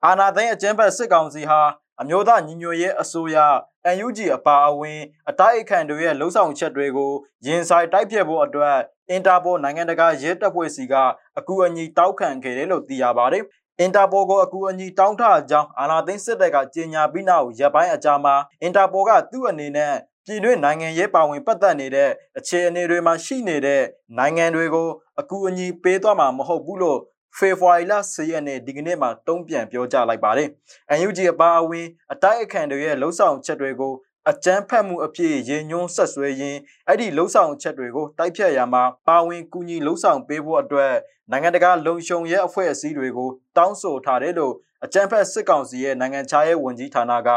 [0.05, 1.61] အာနာသိန်းအကျဉ်းဖက်စစ်ကောင်စီဟာ
[2.01, 3.37] အမျိုးသားညီညွတ်ရေးအစိုးရ
[4.07, 5.01] UNG အပါအဝင်
[5.31, 7.13] အတိုက်အခံတွေရဲ့လှုံ့ဆော်ချက်တွေကို
[7.47, 8.77] ရင်ဆိုင်တိုက်ပြဖို့အတွက်
[9.11, 10.95] အင်တာပိုနိုင်ငံတကာရဲတပ်ဖွဲ့စီက
[11.39, 13.45] အကူအညီတောက်ခံခဲ့တယ်လို့သိရပါတယ်။
[13.81, 23.83] အင်တာပိုကိုအကူအညီတောင်းထားကြောင်းအာနာသိန်းစစ်တပ်ကကြေညာပြီးနောက်ရပ်ပိုင်းအကြာမှာအင်တာပိုကသူ့အနေနဲ့ပြည်တွင်းနိုင်ငံရေးပါဝင်ပတ်သက်နေတဲ့အခြေအနေတွေမှာရှိနေတဲ့
[24.19, 24.89] နိုင်ငံတွေကို
[25.21, 27.01] အကူအညီပေးသွားမှာမဟုတ်ဘူးလို့
[27.39, 30.49] ဖေဖော်ဝါရီလ10ရက်နေ့ဒီကနေ့မှာတုံ့ပြန်ပြောကြားလိုက်ပါတယ်။
[31.07, 33.95] UNG အပါအဝင်အတိုက်အခံတွေရဲ့လှုံ့ဆော်ချက်တွေကို
[34.31, 40.93] အကြမ်းဖက်မှုအဖြစ်ရင်ညွှန်းဆက်ဆွဲရင်းအဲ့ဒီလှုံ့ဆော်ချက်တွေကိုတိုက်ဖြတ်ရမှာပါဝင်ကူညီလှုံ့ဆော်ပေးဖို့အတွက်
[41.31, 47.29] နိုင်ငံတကာလုံခြုံရေးအဖွဲ့အစည်းတွေကိုတောင်းဆိုထားတယ်လို့အကြမ်းဖက်စစ်ကောင်စီရဲ့နိုင်ငံခြားရေးဝန်ကြီးဌာနက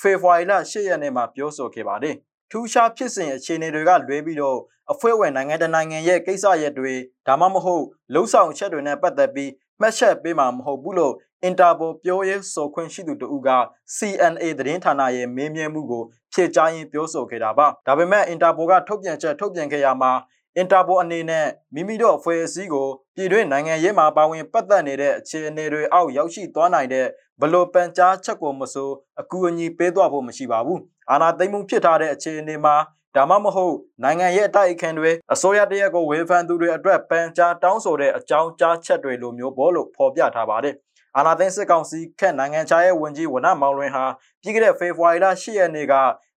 [0.00, 2.14] ဖေဖော်ဝါရီလ10ရက်နေ့မှာပြောဆိုခဲ့ပါတယ်။
[2.50, 4.58] ထူးခြားဖြစ်စဉ်အခြေအနေတွေကလွဲပြီးတော့
[4.92, 6.94] အဖွဲ့ဝင်နိုင်ငံတကာနိုင်ငံရဲ့ကိစ္စရပ်တွေ
[7.26, 11.14] ဒါမှမဟုတ်လှုပ်ဆောင်ချက်တွေနဲ့ပတ်သက်ပြီးမှတ်ချက်ပေးမှာမဟုတ်ဘူးလို့
[11.44, 13.50] အင်တာပိုပြောရေးဆိုခွင့်ရှိသူတို့က
[13.96, 20.12] CNA သတင်းဌာနရဲ့မေးမြန်းမှုကိုဖြေကြားရင်းပြောဆိုခဲ့တာပါဒါပေမဲ့အင်တာပိုကထုတ်ပြန်ချက်ထုတ်ပြန်ခဲ့ရမှာ
[20.56, 27.06] အင်တာပိုအနေနဲ့မိမိတို့အဖွဲ့အစည်းကိုပြည်တွင်းနိုင်ငံရေးမှာပါဝင်ပတ်သက်နေတဲ့အခြေအနေတွေအောက်ရောက်ရှိသွားနိုင်တဲ့
[27.40, 28.90] ဘလို့ပန်ကြားချက်ကိုမဆို
[29.20, 30.80] အကူအညီပေးသွားဖို့မရှိပါဘူး
[31.10, 32.76] အာနာသိမ့်မှုဖြစ်ထားတဲ့အခြေအနေမှာ
[33.18, 40.74] ဒါမှမဟုတ်နိုင်ငံရဲ့အတိုက်အခံတွေအစိုးရတရက်ကိုဝေဖန်သူတွေအတွက်ပန်ကြားတောင်းဆိုတဲ့အကြောင်းကြားချက်တွေလိုမျိုးပေါ်လို့ဖော်ပြထားပါတယ်။
[41.16, 44.04] အာနာသိန်းစစ်ကောင်စီခက်နိုင်ငံခြားရေးဝန်ကြီးဝနမောင်လွင်ဟာ
[44.42, 45.94] ပြီးခဲ့တဲ့ဖေဖော်ဝါရီလ10ရက်နေ့က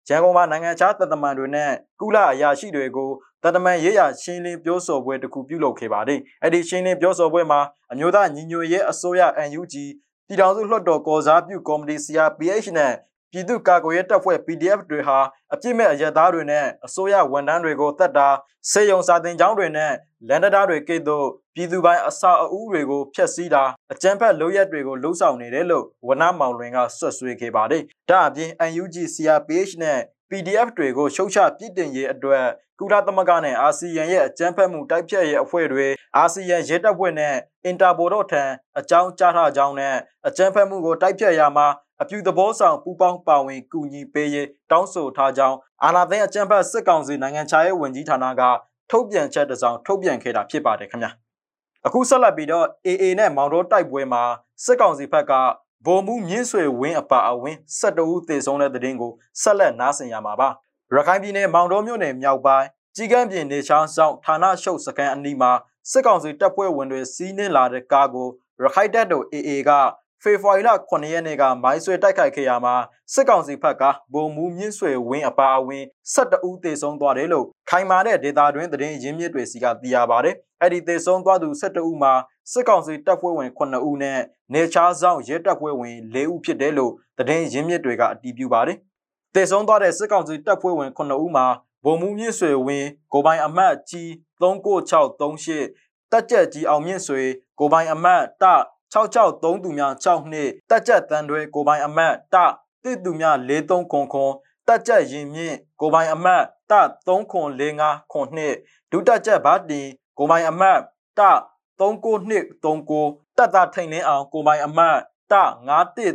[0.10, 1.72] ရန်ကုန်မှာနိုင်ငံခြားတပ်သမန်တွေနဲ့
[2.02, 3.10] ကုလအရာရှိတွေကို
[3.44, 7.62] တပ်သမန်ရေးရာရှင်းလင်းပြောဆိုပွဲတစ်ခုပြုလုပ်ခဲ့ပါတယ်။အဲ့ဒီရှင်းလင်းပြောဆိုပွဲမှာ
[7.92, 9.76] အမျိုးသားညီညွတ်ရေးအစိုးရ UNG
[10.28, 12.94] ပြည်ထောင်စုလွှတ်တော်ကော်စားပြုကော်မတီ CRPH နဲ့
[13.32, 15.18] ပြည်သူ့ကာကွယ်ရေးတပ်ဖွဲ့ PDF တွေဟာ
[15.54, 18.28] အပြစ်မဲ့အရက်သားတွေနဲ့အစိုးရဝန်ထမ်းတွေကိုတတ်တာ
[18.72, 19.94] စေယုံစာတင်ကျောင်းတွေနဲ့
[20.28, 28.50] လန်ဒတာတွေကိတ်တို့ပြည်သူပိုင်းအစာအုပ်တွေကိုဖျက်ဆီးတာအကြမ်းဖက်လုပ်ရက်တွေကိုလှုံ့ဆော်နေတယ်လို့ဝနမောင်လွင်ကဆွတ်ဆွေးခဲ့ပါတယ်။ဒါအပြင်
[28.82, 30.00] UNG CRPH နဲ့
[30.32, 32.46] PDF တွေကိုရှုတ်ချပြစ်တင်ရေးအတွက်
[32.80, 37.36] ကုလသမဂ္ဂနဲ့အာဆီယံရဲ့အကြမ်းဖက်မှုတိုက်ဖျက်ရေးအဖွဲ့တွေအာဆီယံရဲတပ်ဖွဲ့နဲ့
[37.66, 38.44] အင်တာပိုတို့ထံ
[38.80, 39.96] အကြောင်းကြားထားကြောင်းနဲ့
[40.28, 41.68] အကြမ်းဖက်မှုကိုတိုက်ဖျက်ရမှာ
[42.02, 48.42] အပြုသဘောဆောင်ပူးပေါင်းပါဝင်ကူညီပေးရေးတောင်းဆိုထားကြောင်းအာဏာသိမ်းအကြမ်းဖက်စစ်ကောင်စီနိုင်ငံခြားရေးဝန်ကြီးဌာနက
[48.92, 51.12] ထုတ်ပြန်ချက်တစ်စောင်ထုတ်ပြန်ခဲ့တာဖြစ်ပါတယ်ခင်ဗျာ
[51.86, 54.24] အခုဆက်လက်ပြီးတော့ AA နဲ့မောင်တော်တိုက်ပွဲမှာ
[54.64, 55.34] စစ်ကောင်စီဘက်က
[55.86, 59.12] ဗိုလ်မှူးမြင့်ဆွေဝင်းအပါအဝင်12ဦးသေဆုံးတဲ့တဲ့တင်ကို
[59.42, 60.50] ဆက်လက်နားဆင်ရမှာပါ
[60.96, 65.52] ရခိုင်ပြည်နယ်မောင်တော်မြို့နယ်မြောက်ပိုင်းကြီးကန်းပြင်နေချောင်းဆောင်ဌာနရှုပ်စကန်အနီးမှာ
[65.92, 68.28] စစ်ကောင်စီတပ်ဖွဲ့ဝင်တွေစီးနင်းလာတဲ့ကားကို
[68.64, 69.72] ရခိုင်တပ်တော် AA က
[70.24, 72.75] ဖေဖော်ဝါရီလ9ရက်နေ့ကမိုင်းဆွဲတိုက်ခိုက်ခဲ့ရမှာ
[73.13, 82.13] စစ်ကောင်စီဘက်ကဗိုလ်မှူးမြင့်ဆွေဝင်းအပါအဝင်12ဦးသေဆုံးသွားတယ်လို့ခိုင်မာတဲ့ဒေတာတွင်သတင်းရင်းမြစ်တွေစီကသိရပါတယ်။အဲ့ဒီသေဆုံးသွားသူ12ဦးမှာ
[82.51, 84.20] စစ်ကောင်စီတပ်ဖွဲ့ဝင်9ဦးနဲ့
[84.54, 88.78] နေချားဆောင်ရဲတပ်ဖွဲ့ဝင်4ဦးဖြစ်တယ်လို့သတင်းရင်းမြစ်တွေကအတည်ပြုပါတယ်။
[89.36, 91.46] သေဆုံးသွားတဲ့စစ်ကောင်စီတပ်ဖွဲ့ဝင်9ဦးမှာ
[91.86, 94.08] ဗိုလ်မှူးမြင့်ဆွေဝင်းကိုပိုင်အမတ်ကြီး
[94.42, 97.22] 39638တက်ကြက်ကြီးအောင်မြင့်ဆွေ
[97.60, 98.44] ကိုပိုင်အမတ်တ
[98.93, 102.36] 663သူများ6နှစ်တက်ကြက်တန်းတွဲကိုပိုင်အမတ်တ
[102.83, 104.31] တစ်သူများ43ခွန်ခွန်
[104.67, 106.74] တက်ကြက်ရင်မြင့်ကိုပိုင်အမတ်တ
[107.07, 108.55] 3ခွန်45ခွန်နှစ်
[108.91, 110.79] ဒုတက်ကြက်ဘာတင်ကိုပိုင်အမတ်
[111.19, 111.21] တ
[111.79, 114.98] 3939တက်သားထိန်လင်းအောင်ကိုပိုင်အမတ်
[115.31, 115.36] တ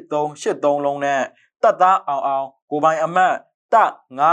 [0.02, 1.22] 91383လုံးနဲ့
[1.62, 3.34] တက်သားအောင်အောင်ကိုပိုင်အမတ်
[3.74, 3.76] တ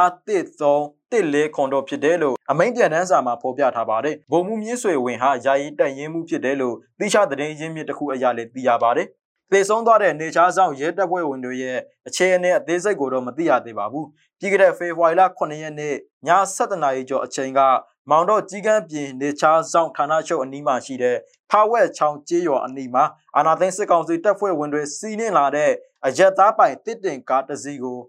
[0.08, 9.08] 913 တစ်လေးခွန်တော်ဖြစ်တယ်လို့အမိန့်ပြန်တန်းစာမှာဖော်ပြထားပါတယ်။ဗိုလ်မှူးမြင့်ဆွေဝင်ဟာယာယီတက်ရင်မှုဖြစ်တယ်လို့သိချသတင်းရင်းမြစ်တစ်ခုအရလည်းသိရပါတယ်။
[9.52, 11.78] သေဆုံးသွားတဲ့နေချားဆောင်ရဲတပ်ဖွဲ့ဝင်တွေရဲ့
[12.08, 14.06] အခြေအနေအသေးစိတ်ကိုတော့မသိရသေးပါဘူး။
[14.40, 15.96] ပြီးခဲ့တဲ့ဖေဖော်ဝါရီလ9ရက်နေ့ည
[16.56, 17.60] 7:00နာရီကျော်အချိန်က
[18.10, 21.18] မောင်တော့ကြီးကန်းပြင်နေချားဆောင်ဌာနချုပ်အနီးမှာရှိတဲ့
[21.50, 23.04] ဖာဝက်ချောင်းကျေးရွာအနီးမှာ
[23.36, 25.72] အာနာသိန်းစစ်ကောင်စီတပ်ဖွဲ့ဝင်တွေစီးနင်းလာတဲ့
[26.06, 28.00] အရက်သားပိုင်တစ်တင်ကားတစ်စီးကို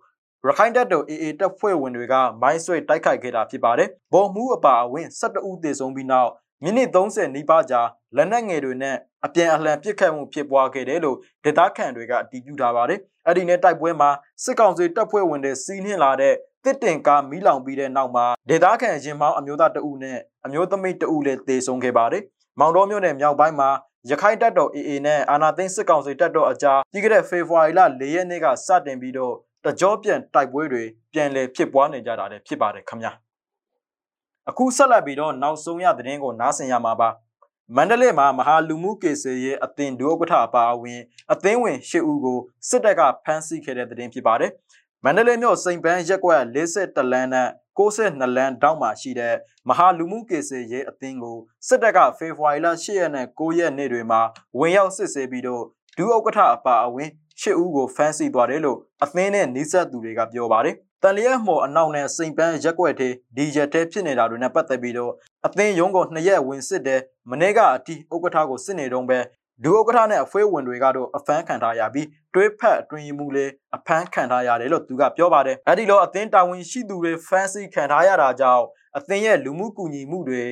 [0.46, 6.30] ရခိုင်တပ်တော် AA တပ်ဖွဲ့ဝင်တွေကမိုင်းဆွဲတိုက်ခိုက်ခဲ့တာဖြစ်ပါတယ်။ဗိုလ်မှူးအပါအဝင်12ဦးသေဆုံးပြီးနောက်
[6.62, 7.80] မိနစ်30နီးပါးကြာ
[8.16, 14.10] လက်နက်ငယ်တွေနဲ့အပြန်အလှန်ပစ်ခတ်မှုဖြစ်ပွားခဲ့တယ်လို့ဒေသခံတွေကအတည်ပြုထားပါတယ်။အဲ့ဒီနဲ့တိုက်ပွဲမှာ
[14.44, 22.22] စစ်ကောင်စီတပ်ဖွဲ့ဝင်တွေစီးနှင်းလာတဲ့တစ်တင်ကားမီးလောင်ပြီးတဲ့နောက်မှာဒေသခံရင်မောင်းအမျိုးသားတအုပ်နဲ့အမျိုးသမီးတအုပ်လည်းသေဆုံးခဲ့ပါတယ်။
[22.60, 23.70] မောင်တော်မြို့နယ်မြောက်ပိုင်းမှာ
[24.10, 33.12] ရခိုင်တပ်တော် AA နဲ့အာနာသိန်းစစ်ကောင်စီတပ်တော်အကြားပြီးခဲ့တဲ့ဖေဖော်ဝါရီလ၄ရက်နေ့ကစတင်ပြီးတော့ တကြောပြန်တိုက်ပွဲတွေပြန်လည်ဖြစ်ပွားနေကြတာလည်းဖြစ်ပါတယ်ခင်ဗျာ
[34.48, 37.08] အခုဆက်လက်ပြီးတော့နောက်ဆုံးရသတင်းကိုနားဆင်ရမှာပါ
[37.76, 41.00] မန္တလေးမှာမဟာလူမှုကေဆေရဲ့အသင်ဒုဥက္ကဋ္ဌအပါအဝင်
[41.32, 44.52] အသင်းဝင်၈ဦးကိုစစ်တပ်ကဖမ်းဆီးခဲ့တဲ့သတင်းဖြစ်ပါတယ်
[45.04, 47.48] မန္တလေးမြို့စိန်ပန်းရက်ကွက်52လမ်းနဲ့
[47.78, 49.34] 62လမ်းတောက်မှာရှိတဲ့
[49.68, 54.20] မဟာလူမှုကေဆေရဲ့အသင်းကိုစစ်တပ်ကဖေဖော်ဝါရီလ10ရက်နဲ့9ရက်နေ့တွေမှာ
[54.58, 55.64] ဝင်ရောက်စစ်ဆေးပြီးတော့
[55.96, 65.12] ဒုဥက္ကဋ္ဌအပါအဝင် ရှစ်ဦးကိုဖမ်းဆီးသွားတယ်လို့အသင်းနဲ့နှိစက်သူတွေကပြောပါတယ်။တန်လျက်မော်အနောက်နဲ့စိန်ပန်းရက်ွက်သေးဒီရက်တဲဖြစ်နေတာတွေနဲ့ပတ်သက်ပြီးတော့
[65.46, 69.18] အသင်းရုံးကိုနှစ်ရက်ဝင်စစ်တယ်မနေ့ကအတီဥက္ကဋ္ဌကိုစစ်နေတော့ပဲ
[69.64, 78.64] ဒုဥက္ကဋ္ဌနဲ့အဖွဲဝင်တွေကတော့အဖမ်းခံထားရပြီးတွဲဖက်အတွင်မှုလေးအဖမ်းခံထားရတယ်လို့သူကပြောပါတယ်။အဲဒီလိုအသင်းတာဝန်ရှိသူတွေဖမ်းဆီးခံထားရတာကြောင့်
[78.98, 80.44] အသင်းရဲ့လူမှုကူညီမှုတွေ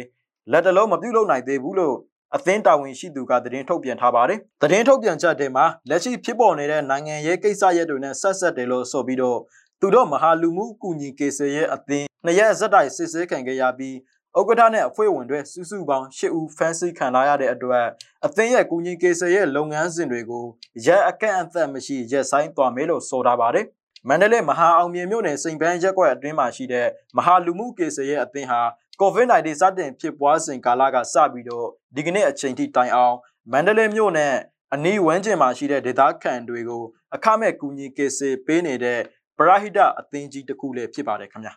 [0.51, 1.97] လက်တလုံးမပြုတ်လုံနိုင်သေးဘူးလို့
[2.37, 9.38] အသင်းတာဝန်ရှိသူကသတင်းထုတ်ပြန်ထားပါတယ်။သတင်းထုတ်ပြန်ချက်ထဲမှာလက်ရှိဖြစ်ပေါ်နေတဲ့နိုင်ငံရေးကိစ္စရပ်တွေနဲ့ဆက်ဆက်တယ်လို့ဆိုပြီးတော့
[9.81, 13.97] သူတို့မဟာလူမှုကူညီကေဆရဲ့အသင်းနှစ်ရက်ဇက်တိုင်စစ်ဆေးခံခဲ့ရပြီး
[14.38, 17.87] ဥက္ကဋ္ဌနဲ့အဖွဲ့ဝင်တွေစုစုပေါင်း၈ဦးဖမ်းဆီးခံရတဲ့အတွက်
[18.27, 20.47] အသင်းရဲ့ကူညီကေဆရဲ့လုပ်ငန်းစဉ်တွေကို
[20.87, 23.66] ရက်အကန့်အသတ်မရှိရက်ဆိုင်သွားမယ်လို့ဆိုထားပါတယ်။
[24.09, 28.61] မန္တလေးမဟာအောင်မြင်မြို့နယ်စိန်ပန်းရက်ကွက်အတွင်းမှာရှိတဲ့မဟာလူမှုကေဆရဲ့အသင်းဟာ
[29.03, 33.17] COVID-19 စတင်ဖြစ်ပွားစဉ်ကာလကစပြီးတော့ဒီကနေ့အချိန်ထိတိုင်အောင်
[33.53, 34.35] မန္တလေးမြို့နဲ့
[34.75, 36.83] အနီးဝန်းကျင်မှာရှိတဲ့ဒေသခံတွေကို
[37.15, 39.01] အခမဲ့ကူညီကေစေပေးနေတဲ့
[39.38, 41.55] ပရဟိတအသင်းကြီးတစ်ခုလည်းဖြစ်ပါတယ်ခင်ဗျာ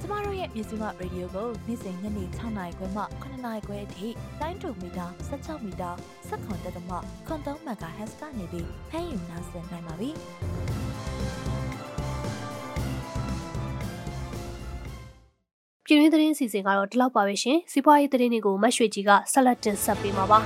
[0.00, 4.08] ကျမတို့ရဲ့မြစီမရေဒီယိုကိုနေ့စဉ်ညနေ6နာရီခွဲမှ9နာရီခွဲအထိ
[4.40, 5.90] တိုင်းတူမီတာ16မီတာ
[6.28, 6.96] 7.3တက်မှ
[7.28, 10.10] 3.3 MHz ကနေပြီးဖမ်းယူနိုင်နိုင်ပါပြီ။
[15.86, 20.38] ပြည်တွင်းသတင်းစီစဉ်ကတော့ဒီလောက်ပါပဲရှင်စီးပွားရေးသတင်းတွေကိုမတ်ရွှေကြီးကဆက်လက်တင်ဆက်ပေးမှာပါ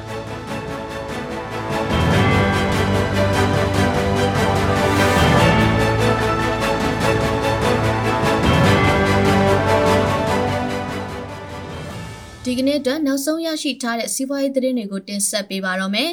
[12.44, 16.12] ဒီကနေ့အတွက်နောက်ဆုံးရရှိထားတဲ့စီးပွားရေးသတင်းတွေကိုတင်ဆက်ပေးပါတော့မယ်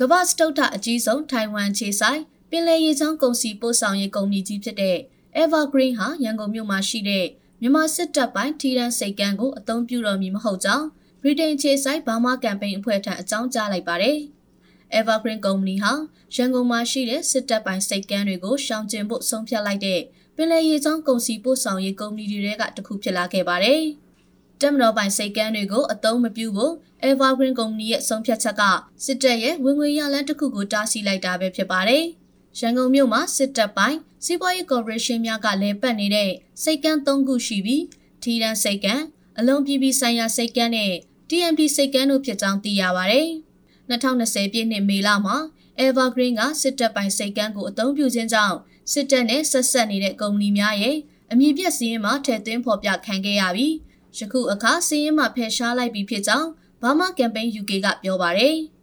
[0.00, 2.20] ကမ္ဘာစတုတ္ထအကြီးဆုံးထိုင်ဝမ်ခြေဆိုင်
[2.50, 4.96] ပင်လယ်ရေချောင်းကုန်စည်ပို့ဆောင်ရေးကုမ္ပဏီကြီးဖြစ်တဲ့
[5.42, 7.26] Evergreen ဟာရန်ကုန်မြို့မှာရှိတဲ့
[7.64, 10.86] မြန်မာစစ်တပ်ပိုင်းထီရန်စိတ်ကန်းကိုအသုံးပြုတော်မူမဟုတ်ကြောင်း
[11.22, 14.18] ဗြိတိန်ခြေဆိုင်ဘာမာကမ်ပိန်းအဖွဲ့ထံအကြောင်းကြားလိုက်ပါတယ်။
[14.98, 15.92] Evergreen ကုမ္ပဏီဟာ
[16.34, 20.00] ရန်ကုန်မှာရှိတဲ့စစ်တပ်ပိုင်းစိတ်ကန်းတွေကိုရှောင်ကျဉ်ဖို့ဆုံးဖြတ်လိုက်တဲ့
[20.36, 23.82] ပင်လယ်ရေချောင်းကုန်စည်ပို့ဆောင်ရေးကုမ္ပဏီတွေကတခုဖြစ်လာခဲ့ပါတယ်။
[24.60, 26.72] တက်မတော်ပိုင်စိတ်ကန်းတွေကိုအသုံးမပြုဖို့
[27.08, 28.62] Evergreen ကုမ္ပဏီရဲ့ဆုံးဖြတ်ချက်က
[29.04, 32.04] စစ်တပ်ရဲ့ဝင်ငွေရလန်းတစ်ခုကိုတားဆီးလိုက်တာပဲဖြစ်ပါတယ်။
[32.58, 36.30] ရန်ကုန်မြို့မှာစစ်တပ်ပိုင်း စီးပွားရေးကော်ပိုရေးရှင်းများကလည်းပတ်နေတဲ့
[36.62, 37.84] စိတ်ကန်း၃ခုရှိပြီး
[38.22, 39.04] ထီရန်စိတ်ကန်း
[39.38, 40.92] အလုံးပြည်ပြည်ဆိုင်ရာစိတ်ကန်းနဲ့
[41.28, 43.28] TMP စိတ်ကန်းတို့ဖြစ်ကြောင်းသိရပါတယ်။
[43.90, 45.36] 2020ပြည့်နှစ်မေလမှာ
[45.84, 48.56] Evergreen ကစစ်တပ်ပိုင်းစိတ်ကန်းကိုအသုံးပြုခြင်းကြောင့်
[48.92, 50.96] စစ်တပ်နဲ့ဆက်ဆက်နေတဲ့ကုမ္ပဏီများရဲ့
[51.32, 53.74] အမည်ပြစည်းရင်းမှာထည့်သွင်းဖော်ပြခံခဲ့ရပြီး
[54.18, 56.48] ယခုအခါစည်းရင်းမှာဖယ်ရှားလိုက်ပြီးဖြစ်ကြောင်း
[56.82, 58.56] ဘာမာကမ်ပိန်း UK ကပြောပါတယ်။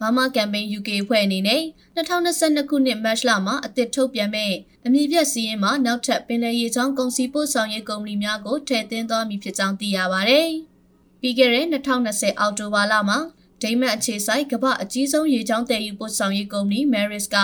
[0.00, 1.62] ဘာမာကမ်ပိန်း UK ဖွဲ့အနေနဲ့
[1.96, 4.52] 2022ခုနှစ်မတ်လမှာအသစ်ထုတ်ပြန်မဲ့
[4.86, 10.48] အမည်ပြစည်းရင်းမှာနောက်ထပ်ပင်လယ်ရေချောင်းကုန်စည်ပို့ဆောင်ရေးကုမ္ပဏီများကိုထည့်သွင်းသွားမည်ဖြစ်ကြောင်းသိရပါတယ်။
[11.20, 13.18] ပြီးခဲ့တဲ့2020အောက်တိုဘာလမှာ
[13.62, 17.36] ဒိမတ်အခြေဆိုင်ကမ္ဘာအကြီးဆုံးရေချောင်းတည်ယူပို့ဆောင်ရေးကုမ္ပဏီ Maris က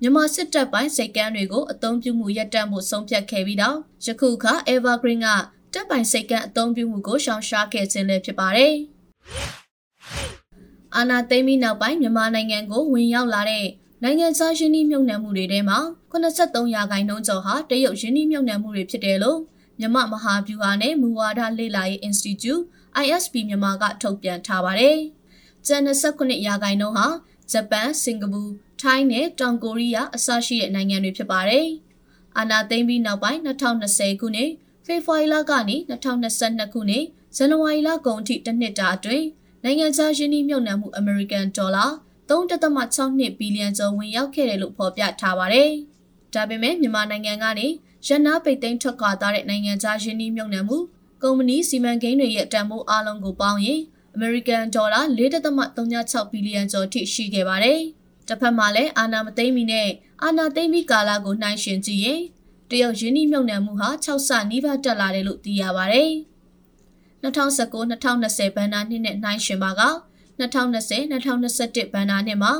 [0.00, 8.74] မြန်မာစစ်တပ်ပိုင်းစိတ်ကမ်းတွေကိုအသုံးပြုမှုရပ်တန့်မှုဆုံးဖြတ်ခဲ့ပြီးတော့ယခုအခါ Evergreen ကတပ်ပိုင်စိတ်ကမ်းအသုံးပြုမှုကိုရှောင်ရှားခဲ့ခြင်းလည်းဖြစ်ပါတယ်။
[10.96, 13.66] အာနာသိမ့်ပြီးနောက်ပိုင်းမြန်မာနိုင်ငံကိုဝင်ရောက်လာတဲ့
[14.02, 15.78] နိုင်ငံခြားယင်းနှိမြုံနှံမှုတွေထဲမှာ
[16.12, 19.38] 83ရာခိုင်နှုန်းကျော်ဟာတရုတ်ယင်းနှိမြုံနှံမှုတွေဖြစ်တယ်လို့
[19.80, 22.62] မြမမဟာဗျူဟာနဲ့မူဝါဒလေ့လာရေး Institute
[23.04, 24.98] ISP မြန်မာကထုတ်ပြန်ထားပါတယ်။
[25.66, 27.06] ကျန်29ရာခိုင်နှုန်းဟာ
[27.52, 28.42] ဂျပန်၊စင်ကာပူ၊
[28.80, 31.66] ထိုင်းနဲ့တောင်ကိုရီးယားအစရှိတဲ့နိုင်ငံတွေဖြစ်ပါတယ်။
[32.38, 34.50] အာနာသိမ့်ပြီးနောက်ပိုင်း2020ခုနှစ်
[34.86, 37.04] ဖေဖော်ဝါရီလကနေ2022ခုနှစ်
[37.36, 39.26] ဇန်နဝါရီလကုန်အထိတစ်နှစ်တာအတွင်း
[39.64, 41.84] နိုင်ငံခြားယင်းနှိမြုံနှံမှုအမေရိကန်ဒေါ်လာ
[42.28, 45.70] 3.62ဘီလီယံကျော်ဝင်ရောက်ခဲ့တယ်လို့ဖော်ပြထားပါတယ်။
[46.34, 47.66] ဒါပေမဲ့မြန်မာနိုင်ငံကနေ
[48.06, 50.78] ရန်နာပိတ်သိမ်းထွက်ခွာသွားတဲ့နိုင်ငံခြားယင်းနှိမြုံနှံမှု
[51.22, 53.80] ကုမ္ပဏီစီမံကိန်းတွေရဲ့တန်ဖိုးအလုံးကိုပေါင်းရင်
[54.14, 55.00] အမေရိကန်ဒေါ်လာ
[55.56, 57.80] 4.36ဘီလီယံကျော်ထိရှိခဲ့ပါတယ်။
[58.28, 59.88] တစ်ဖက်မှာလည်းအာနာမသိမ့်မီနဲ့
[60.22, 62.22] အာနာသိမ့်မီကာလကိုနှိုင်းယှဉ်ကြည့်ရင်
[62.70, 66.10] တရုတ်ယင်းနှိမြုံနှံမှုဟာ6ဆနီးပါးတက်လာတယ်လို့သိရပါတယ်။
[67.22, 69.82] 2019-2020ဘဏ္ဍာနှစ်နဲ့နှိုင်းယှဉ်ပါက
[70.40, 72.52] 2020-2021ဘဏ္ဍာနှစ်မှာ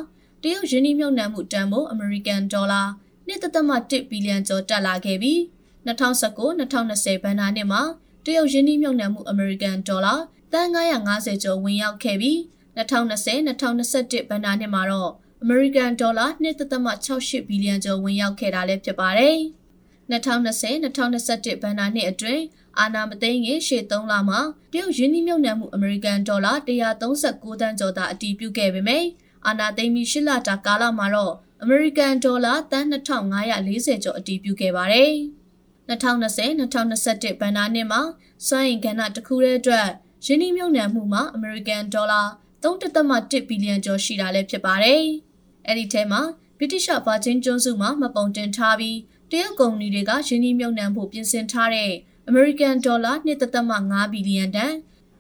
[0.43, 2.83] တရုတ်ယင်းနှိမြုပ်နှံမှုတန်ဖိုးအမေရိကန်ဒေါ်လာ
[3.29, 5.39] 1.1ဘီလီယံကျော်တက်လာခဲ့ပြီး
[5.87, 7.83] 2019-2020ဘဏ္ဍာနှစ်မှာ
[8.25, 10.15] တရုတ်ယင်းနှိမြုပ်နှံမှုအမေရိကန်ဒေါ်လာ
[10.53, 12.37] တန်950ကျော်ဝင်ရောက်ခဲ့ပြီး
[12.79, 15.11] 2020-2021ဘဏ္ဍာနှစ်မှာတော့
[15.43, 19.39] အမေရိကန်ဒေါ်လာ1.68ဘီလီယံကျော်ဝင်ရောက်ခဲ့တာလည်းဖြစ်ပါတယ်။
[20.11, 22.43] 2020-2021ဘဏ္ဍာနှစ်အတွင်း
[22.79, 24.41] အာနာမသိန်းငယ်ရှေ့3လမှာ
[24.73, 29.07] တရုတ်ယင်းနှိမြုပ်နှံမှုအမေရိကန်ဒေါ်လာ139တန်းကျော်သာအတည်ပြုခဲ့ပေမယ့်
[29.47, 35.13] အာနာသိန်းပြီးရှစ်လတာကာလမှာတော့အမေရိကန်ဒေါ်လာတန်း2540ကျော်အတည်ပြုခဲ့ပါတယ်။
[35.89, 38.01] 2020-2021ဘဏ္ဍာနှစ်မှာ
[38.47, 39.87] စွမ်းအင်ကဏ္ဍတစ်ခုတည်းအတွက်
[40.25, 42.23] ယင်းနှိမြုပ်နှံမှုမှာအမေရိကန်ဒေါ်လာ
[42.63, 45.03] 3.1ဘီလီယံကျော်ရှိတာလည်းဖြစ်ပါတယ်။
[45.67, 46.21] အဲ့ဒီထဲမှာ
[46.59, 48.97] ဗြိတိရှဗာဂျင်ကျွန်းစုမှာမပုံတင်ထားပြီး
[49.31, 51.93] တရုတ်ကုမ္ပဏီတွေကယင်းနှိမြုပ်နှံဖို့ပြင်ဆင်ထားတဲ့
[52.29, 53.13] အမေရိကန်ဒေါ်လာ
[53.63, 54.73] 1.5ဘီလီယံတန်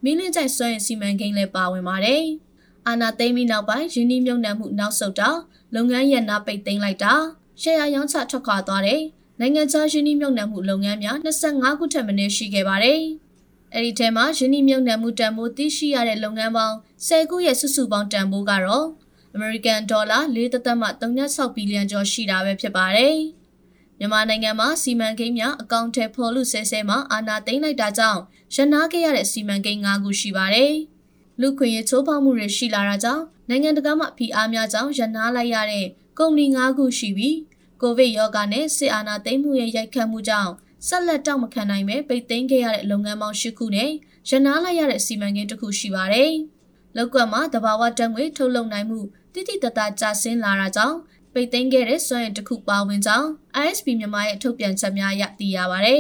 [0.05, 2.25] မီလင်းကျိုက်စွမ်းရည်စီမံကိန်းလည်းပါဝင်ပါတယ်။
[2.87, 5.31] အာနာသိမ့်ပြီးနောက်ပိုင်းယင်းနှိမြုပ်နှံမှုနောက်ဆုတ်တာ
[5.75, 7.15] လုပ်ငန်းရန်နာပိတ်သိမ်းလိုက်တာ
[7.61, 9.03] ရှယ်ယာရောင်းချထွက်ခွာသွားတဲ့
[9.41, 13.01] နိုင်ငံခြားယင်းနှိမြုပ်နှံမှုလုပ်ငန်းများ25ခုထက်မနည်းရှိခဲ့ပါတယ်။
[13.75, 16.77] အဲ့ဒီထဲမှာယင်းနှိမြုပ်နှံမှုတန်ဖိုးသိရှိရတဲ့လုပ်ငန်းပေါင်း
[17.09, 18.87] 10ခုရဲ့စုစုပေါင်းတန်ဖိုးကတော့
[19.35, 23.19] အမေရိကန်ဒေါ်လာ4.36ဘီလီယံကျော်ရှိတာပဲဖြစ်ပါတယ်။
[23.99, 28.21] မြန်မာနိုင်ငံမှာစီမံကိန်းများအကောင့်ထဲဖော်လို့ဆဲဆဲမှာအာဏာသိမ်းလိုက်တာကြောင့်
[28.55, 30.73] ရနာခဲ့ရတဲ့စီမံကိန်း၅ခုရှိပါတယ်။
[31.41, 35.87] လူခွင့်ရေးချိုးဖောက်မှုတွေရှိလာတာကြောင့်နိုင်ငံတကာမှဖိအားများကြောင့်ရနာလိုက်ရတဲ့
[36.19, 37.37] ကုမ္ပဏီ၅ခုရှိပြီး
[37.83, 40.53] ကိုဗစ်ရောဂါနဲ့စစ်အာဏာသိမ်းမှုရဲ့ရိုက်ခတ်မှုကြောင့်
[40.87, 43.91] ဆက်လက်တောက်မခံနိုင်ပဲပိတ်သိမ်းခဲ့ရတဲ့လုပ်ငန်းပေါင်း၈ခုနဲ့
[44.31, 46.33] ရနာလိုက်ရတဲ့စီမံကိန်းတစ်ခုရှိပါတယ်။
[46.97, 49.01] လောက်ကွက်မှာတဘာဝတက်ငွေထုတ်လုပ်နိုင်မှု
[49.33, 50.99] တိတိတတ်တာကျဆင်းလာတာကြောင့်
[51.39, 53.29] ပိတ်သိမ်းခဲ့တဲ့စွမ်းရည်တစ်ခုပါဝင်ကြောင်း
[53.65, 55.91] ISP မြန်မာရဲ့ထုတ်ပြန်ချက်များအရသိရပါဗျ။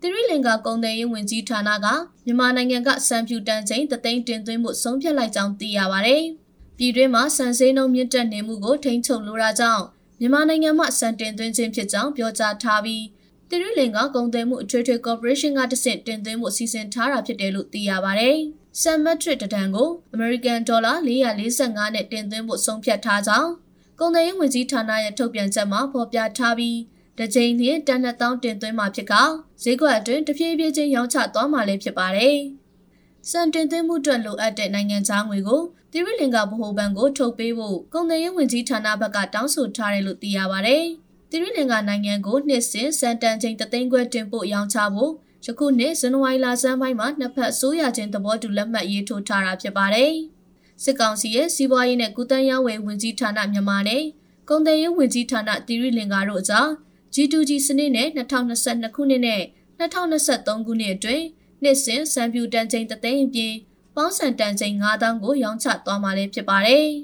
[0.00, 1.86] သီရိလင်္ကာကုန်သွယ်ရေးဝန်ကြီးဌာနက
[2.24, 6.16] မြန်မာနိုင်ငံကစံဖြူတန်ချိန်တသိန်းတင်သွင်းမှုဆုံးဖြတ်လိုက်ကြောင်းသိရပါဗျ။
[6.78, 9.84] ပြည်တွင်းမှာစံစည်းနှုန်းမြင့်တက်နေမှုကိုထိန်းချုပ်လိုတာကြောင့်
[10.20, 13.04] မြန်မာနိုင်ငံမှာစံတင်သွင်းခြင်းဖြစ်ကြောင်းပြောကြားထားပြီး
[13.48, 18.30] သီရိလင်္ကာကုန်သွယ်မှုအထွေထွေကော်ပိုရေးရှင်းကတဆင့်တင်သွင်းမှုစီစဉ်ထားတာဖြစ်တယ်လို့သိရပါဗျ။
[18.78, 23.50] ဆန်မက်ထရစ်တဒန်ကိုအမေရိကန်ဒေါ်လာ445နဲ့တင်သွင်းဖို့ဆုံးဖြတ်ထားကြောင်း
[23.98, 26.78] ကုန်သွယ်ရေးဝန်ကြီးဌာနရဲ့ထုတ်ပြန်ချက်မှာဖော်ပြထားပြီး
[27.18, 29.14] တကြိမ်လျင်တန်နှစ်တောင်းတင်သွင်းမှာဖြစ်က
[29.62, 32.38] ဈေးကွက်အတွင်းတဖြည်းဖြည်းချင်းရောင်းချသွားမှာလည်းဖြစ်ပါတယ်။
[33.30, 40.78] စံတင်သွင်းမှုအတွက်လိုအပ်တဲ့နိုင်ငံခြားငွေကိုသီရိလင်္ကာဗဟိုဘဏ်ကိုထုတ်ပေးဖို့ကုန်သွယ်ရေးဝန်ကြီးဌာနဘက်ကတောင်းဆိုထားတယ်လို့သိရပါဗျ။
[41.30, 45.12] သီရိလင်္ကာနိုင်ငံကိုနှစ်စဉ်စံတန်ချိန်တသိန်းခွဲတင်ပို့ရောင်းချဖို့
[45.44, 50.12] ယခုနှစ်ဇန်နဝါရီလဆန်းပိုင်းမှာနှစ်ဖက်ဆိုးရခြင်းသဘောတူလက်မှတ်ရေးထိုးထားတာဖြစ်ပါတယ်။
[50.82, 54.02] စစ်ကောင်စီရဲ့စီးပွားရေးနဲ့ကုသရေးဝယ်ဝင်ကြီးဌာနမြန်မာနဲ့
[54.48, 56.68] ကုန်သွယ်ရေးဝန်ကြီးဌာနသီရိလင်္ကာတို့အကြား
[57.14, 59.42] G2G စနစ်နဲ့2022ခုနှစ်နဲ့
[59.78, 61.24] 2023ခုနှစ်အတွင်း
[61.62, 63.54] နှစ်စဉ်စံပြူတန်ချိန်တသိန်းအပြင်
[63.96, 66.86] ပေါင်းစံတန်ချိန်9000ကိုရောင်းချသွားမှာလည်းဖြစ်ပါတယ်။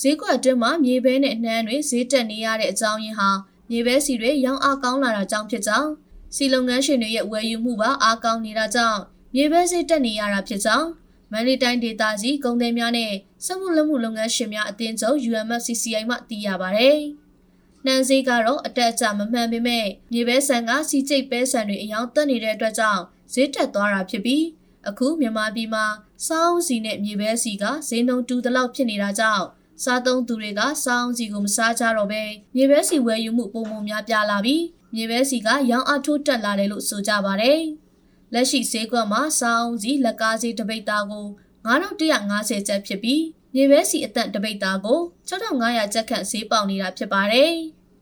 [0.00, 3.30] ဈေးကွက်အတွင်းမှာမြေပဲနဲ့နှမ်းတွေဈေးတက်နေရတဲ့အကြောင်းရင်းဟာ
[3.72, 5.90] မြေပဲစီတွေရောင်းအားကောင်းလာတာကြောင့်ဖြစ်ကြောင်း
[6.34, 9.00] စီလုပ်ငန်းရှင်တွေရဲ့ဝယ်ယူမှုပါအားကောင်းနေတာကြောင့်
[9.34, 10.88] မြေပဲဈေးတက်နေရတာဖြစ်ကြောင်း
[11.32, 13.12] မန္တလေးတိုင်းဒေသကြီးကုန်သည်များနဲ့
[13.44, 16.90] စက်မှုလက်မှုလုပ်ငန်းရှင်များအသင်းချုပ် UMFCCI မှသိရပါဗျ။
[17.84, 24.44] နှမ်းဈေးကတော့အတက်အကျမမှန်ပေမဲ့မြေပဲဆန်ကစီကျိတ်ပဲဆန်တွေအယောင်တက်နေတဲ့အတွက်ကြောင့်ဈေးတက်သွားတာဖြစ်ပြီး
[24.88, 25.84] အခုမြန်မာပြည်မှာ
[26.26, 29.44] စောင်းစီနဲ့မြေပဲစီကဈေးနှုန်းတူတလောက်ဖြစ်နေတာကြောင့်
[29.84, 32.22] စားသုံးသူတွေကစောင်းစီကိုမစားကြတော့ဘဲ
[32.54, 34.64] မြေပဲစီဝယ်ယူမှုပုံမှန်များပြားလာပြီး
[34.94, 37.60] မြေပဲစီကရောင်းအားထိုးတက်လာတယ်လို့ဆိုကြပါတယ်။
[38.32, 41.26] လက်ရှိဈေးကွက်မှာစောင်းစီလက်ကားစီတပိတ်သားကို
[41.66, 43.22] 9150ကျပ်ဖြစ်ပြီး
[43.54, 47.52] မြေပဲစီအသက်တပိတ်သားကို6500ကျပ်ခန့်ဈေးပေါက်နေတာဖြစ်ပါတယ်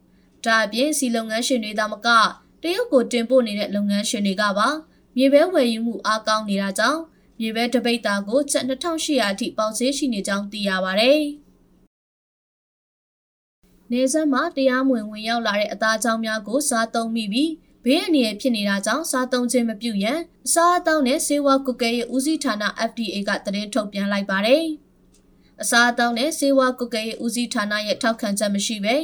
[0.44, 2.08] ။ဒါအပြင်စီလုပ်ငန်းရှင်တွေသာမက
[2.62, 4.68] တရုတ်ကိုတင်ပို့နေတဲ့လုပ်ငန်းရှင်တွေကပါ
[5.16, 7.00] မြေပဲဝယ်ယူမှုအားကောင်းနေတာကြောင့်
[7.40, 11.12] မြေပဲတပိတ်သားကိုကျပ်2800အထိပေါက်ဈေးရှိနေကြောင်းသိရပါဗျ။
[13.92, 17.50] နေဆက်မှာတရားမဝင်ဝင်ရောက်လာတဲ့အသားကြောင်းများကိုစားသုံးမိပြီး
[17.84, 22.54] ဘေးအန္တရာယ်ဖြစ်နေတာကြောင့်စားသုံးခြင်းမပြုရန်အစားအသောက်နဲ့ဆေးဝါးကုကဲရေးဦးစီးဌာန
[22.88, 24.64] FDA ကသတင်းထုတ်ပြန်လိုက်ပါတယ်။
[25.62, 28.96] အစားအသောက်နဲ့ဆေးဝါးကုကဲရေးဦးစီးဌာနရဲ့ထောက်ခံချက်မရှိဘဲ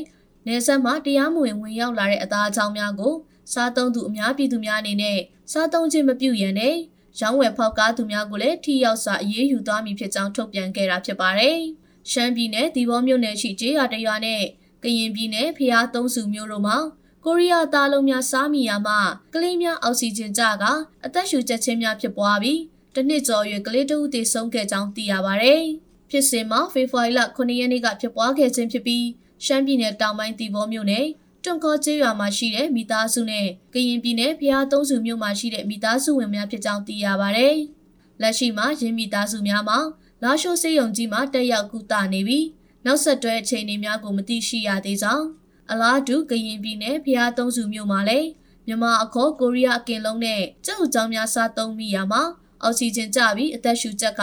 [0.47, 3.15] နေဆက်မှာတရားမဝင်ဝင်ရောက်လာတဲ့အသားကြောင်းများကို
[3.53, 5.19] စားသုံးသူအများပြည်သူများအနေနဲ့
[5.53, 6.77] စားသုံးခြင်းမပြုရန်နဲ့
[7.21, 11.59] ရောင်းဝယ်ဖောက်ကားသူများကိုလည်းထိရောက်စွာအရေးယူသွားမည်ဖြစ်ကြောင်းထုတ်ပြန်ခဲ့တာဖြစ်ပါတယ်။
[12.11, 14.43] ရှမ်းပြည်နယ်ဒီဘောမြို့နယ်ရှိကျေးရွာတရွာနဲ့
[14.87, 16.79] ကရင်ပြည်နယ်ဖျားသုံးစုမြို့တို့မှာ
[17.25, 18.99] ကိုရီးယားသားလုံးများစားမိရာမှာ
[19.35, 20.65] ကလေးများအောက်ဆီဂျင်ကျက
[21.05, 22.61] အသက်ရှူချက်ချင်းများဖြစ်ပွားပြီး
[22.95, 25.55] တစ်နှစ်ကျော်ရွယ်ကလေးတဦးသေဆုံးခဲ့ကြောင်းသိရပါဗျ။
[26.11, 29.07] ဖြစ်စဉ်မှာဖေဖော်ဝါရီလ9ရက်နေ့ကဖြစ်ပွားခဲ့ခြင်းဖြစ်ပြီး
[29.45, 31.07] ရှမ်းပြည်နယ်တောင်ပိုင်းတီဘောမြို့နယ်
[31.45, 37.49] တွန်ကောကျေးရွာမှာရှိတဲ့မိသားစုနဲ့ကရင်ပြည်နယ်ဖျားသုံးစုမြို့မှာရှိတဲ့မိသားစုဝင်များဖြစ်ကြောင်းသိရပါဗျ။
[38.23, 39.79] လက်ရှိမှာရင်းမိသားစုများမှာ
[40.23, 42.47] လာရှိုးစေယုံကြီးမှာတက်ရောက်ကူတာနေပြီး
[42.87, 45.27] နောက်ဆက်တွဲအခြေအနေများကိုမသိရှိရသေးကြောင်း
[45.71, 48.29] အလားတူကရင်ပြည်နယ်ဖျားသုံးစုမြို့မှာလည်း
[48.67, 52.23] မြန်မာအခေါ်ကိုရီးယားအကင်လုံးနဲ့ကျုပ်ကြောင်များစားသုံးမိရမှာ
[52.63, 54.23] အောက်ဆီဂျင်ကျပြီးအသက်ရှူချက်က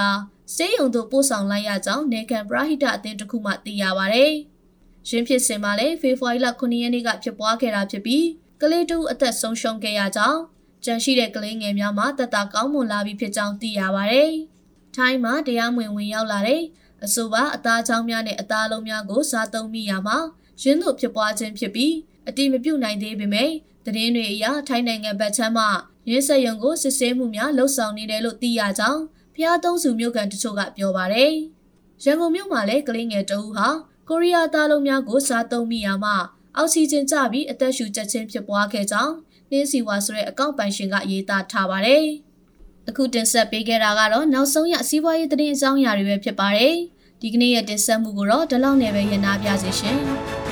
[0.56, 4.20] စေယုံတို့ပို့ဆောင်လိုက်ရကြောင်းနေကန်ပရာဟိတအသင်းတစ်ခုမှသိရပါဗျ။
[5.10, 8.26] ရင်းဖြစ်စင်မှာလည်းဖေဖော်ဝါရီလ9ရက်နေ့ကဖြစ်ပွားခဲ့တာဖြစ်ပြီး
[8.62, 10.40] ကလေးတူအသက်ဆုံးရှုံးခဲ့ရကြောင်း
[10.86, 14.24] ကြန့်ရှိတဲ့ကလေးငယ်များမှာတတကောင်းမွန်လာပြီဖြစ်ကြောင်းသိရပါဗျ။
[14.96, 16.62] ထိုင်းမှာတရားမဝင်ဝင်ရောက်လာတဲ့
[17.06, 20.18] အဆိုပါအသားချောင်းများနဲ့အသားလုံးများကိုစားသုံးမိရမှာ
[20.62, 21.94] ရင်းတို့ဖြစ်ပွားခြင်းဖြစ်ပြီး
[22.28, 23.52] အတိမပြုတ်နိုင်သေးပေမဲ့
[23.86, 25.66] သတင်းတွေအရထိုင်းနိုင်ငံဗတ်ချမ်းမှ
[26.10, 29.02] ရင်းဆက်ရုံကိုစစ်ဆေးမှုများလှုပ်ဆောင်နေတယ်လို့သိရကြောင်း
[29.36, 31.34] ဖျားသုံးစုမြို့ကန်တချို့ကပြောပါတယ်။
[32.04, 33.68] ရန်ကုန်မြို့မှာလည်းကလေးငယ်တဦးဟာ
[34.10, 36.16] ကိုရီးယားသားလုံးများကိုစားသုံးမိရမှာ
[36.58, 39.14] အောက်ဆီဂျင်ကျပြီးအသက်ရှူချက်ချင်းဖြစ်ပွားခဲ့ကြောင်း
[39.52, 42.06] နှင်းစီဝါဆိုတဲ့အကောင့်ပိုင်ရှင်ကရေးသားထားပါတယ်။
[42.90, 46.76] အခုတင်ဆက်ပေးခဲ့တာကတော့နောက်ဆုံးရစီးပွားရေးသတင်းအကြောင်းအရာတွေပဲဖြစ်ပါတယ်။
[47.26, 49.98] ဒီကနေ့ရဲ့တင်ဆက်မှုကိုတော့ဒီလောက်နဲ့ပဲရနာပြစေရှင်။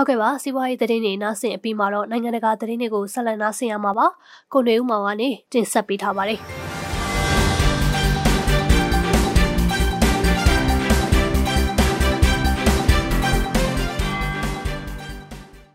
[0.00, 4.06] ဟုတ်ကဲ့ပါစီးပွားရေးသတင်းတွေနားဆင်အပြီးမှာတော့နိုင်ငံတကာသတင်းတွေကိုဆက်လက်နားဆင်ရမှာပါ
[4.52, 6.38] ကိုနေဦးမောင်ကနေတင်ဆက်ပေးထားပါတယ်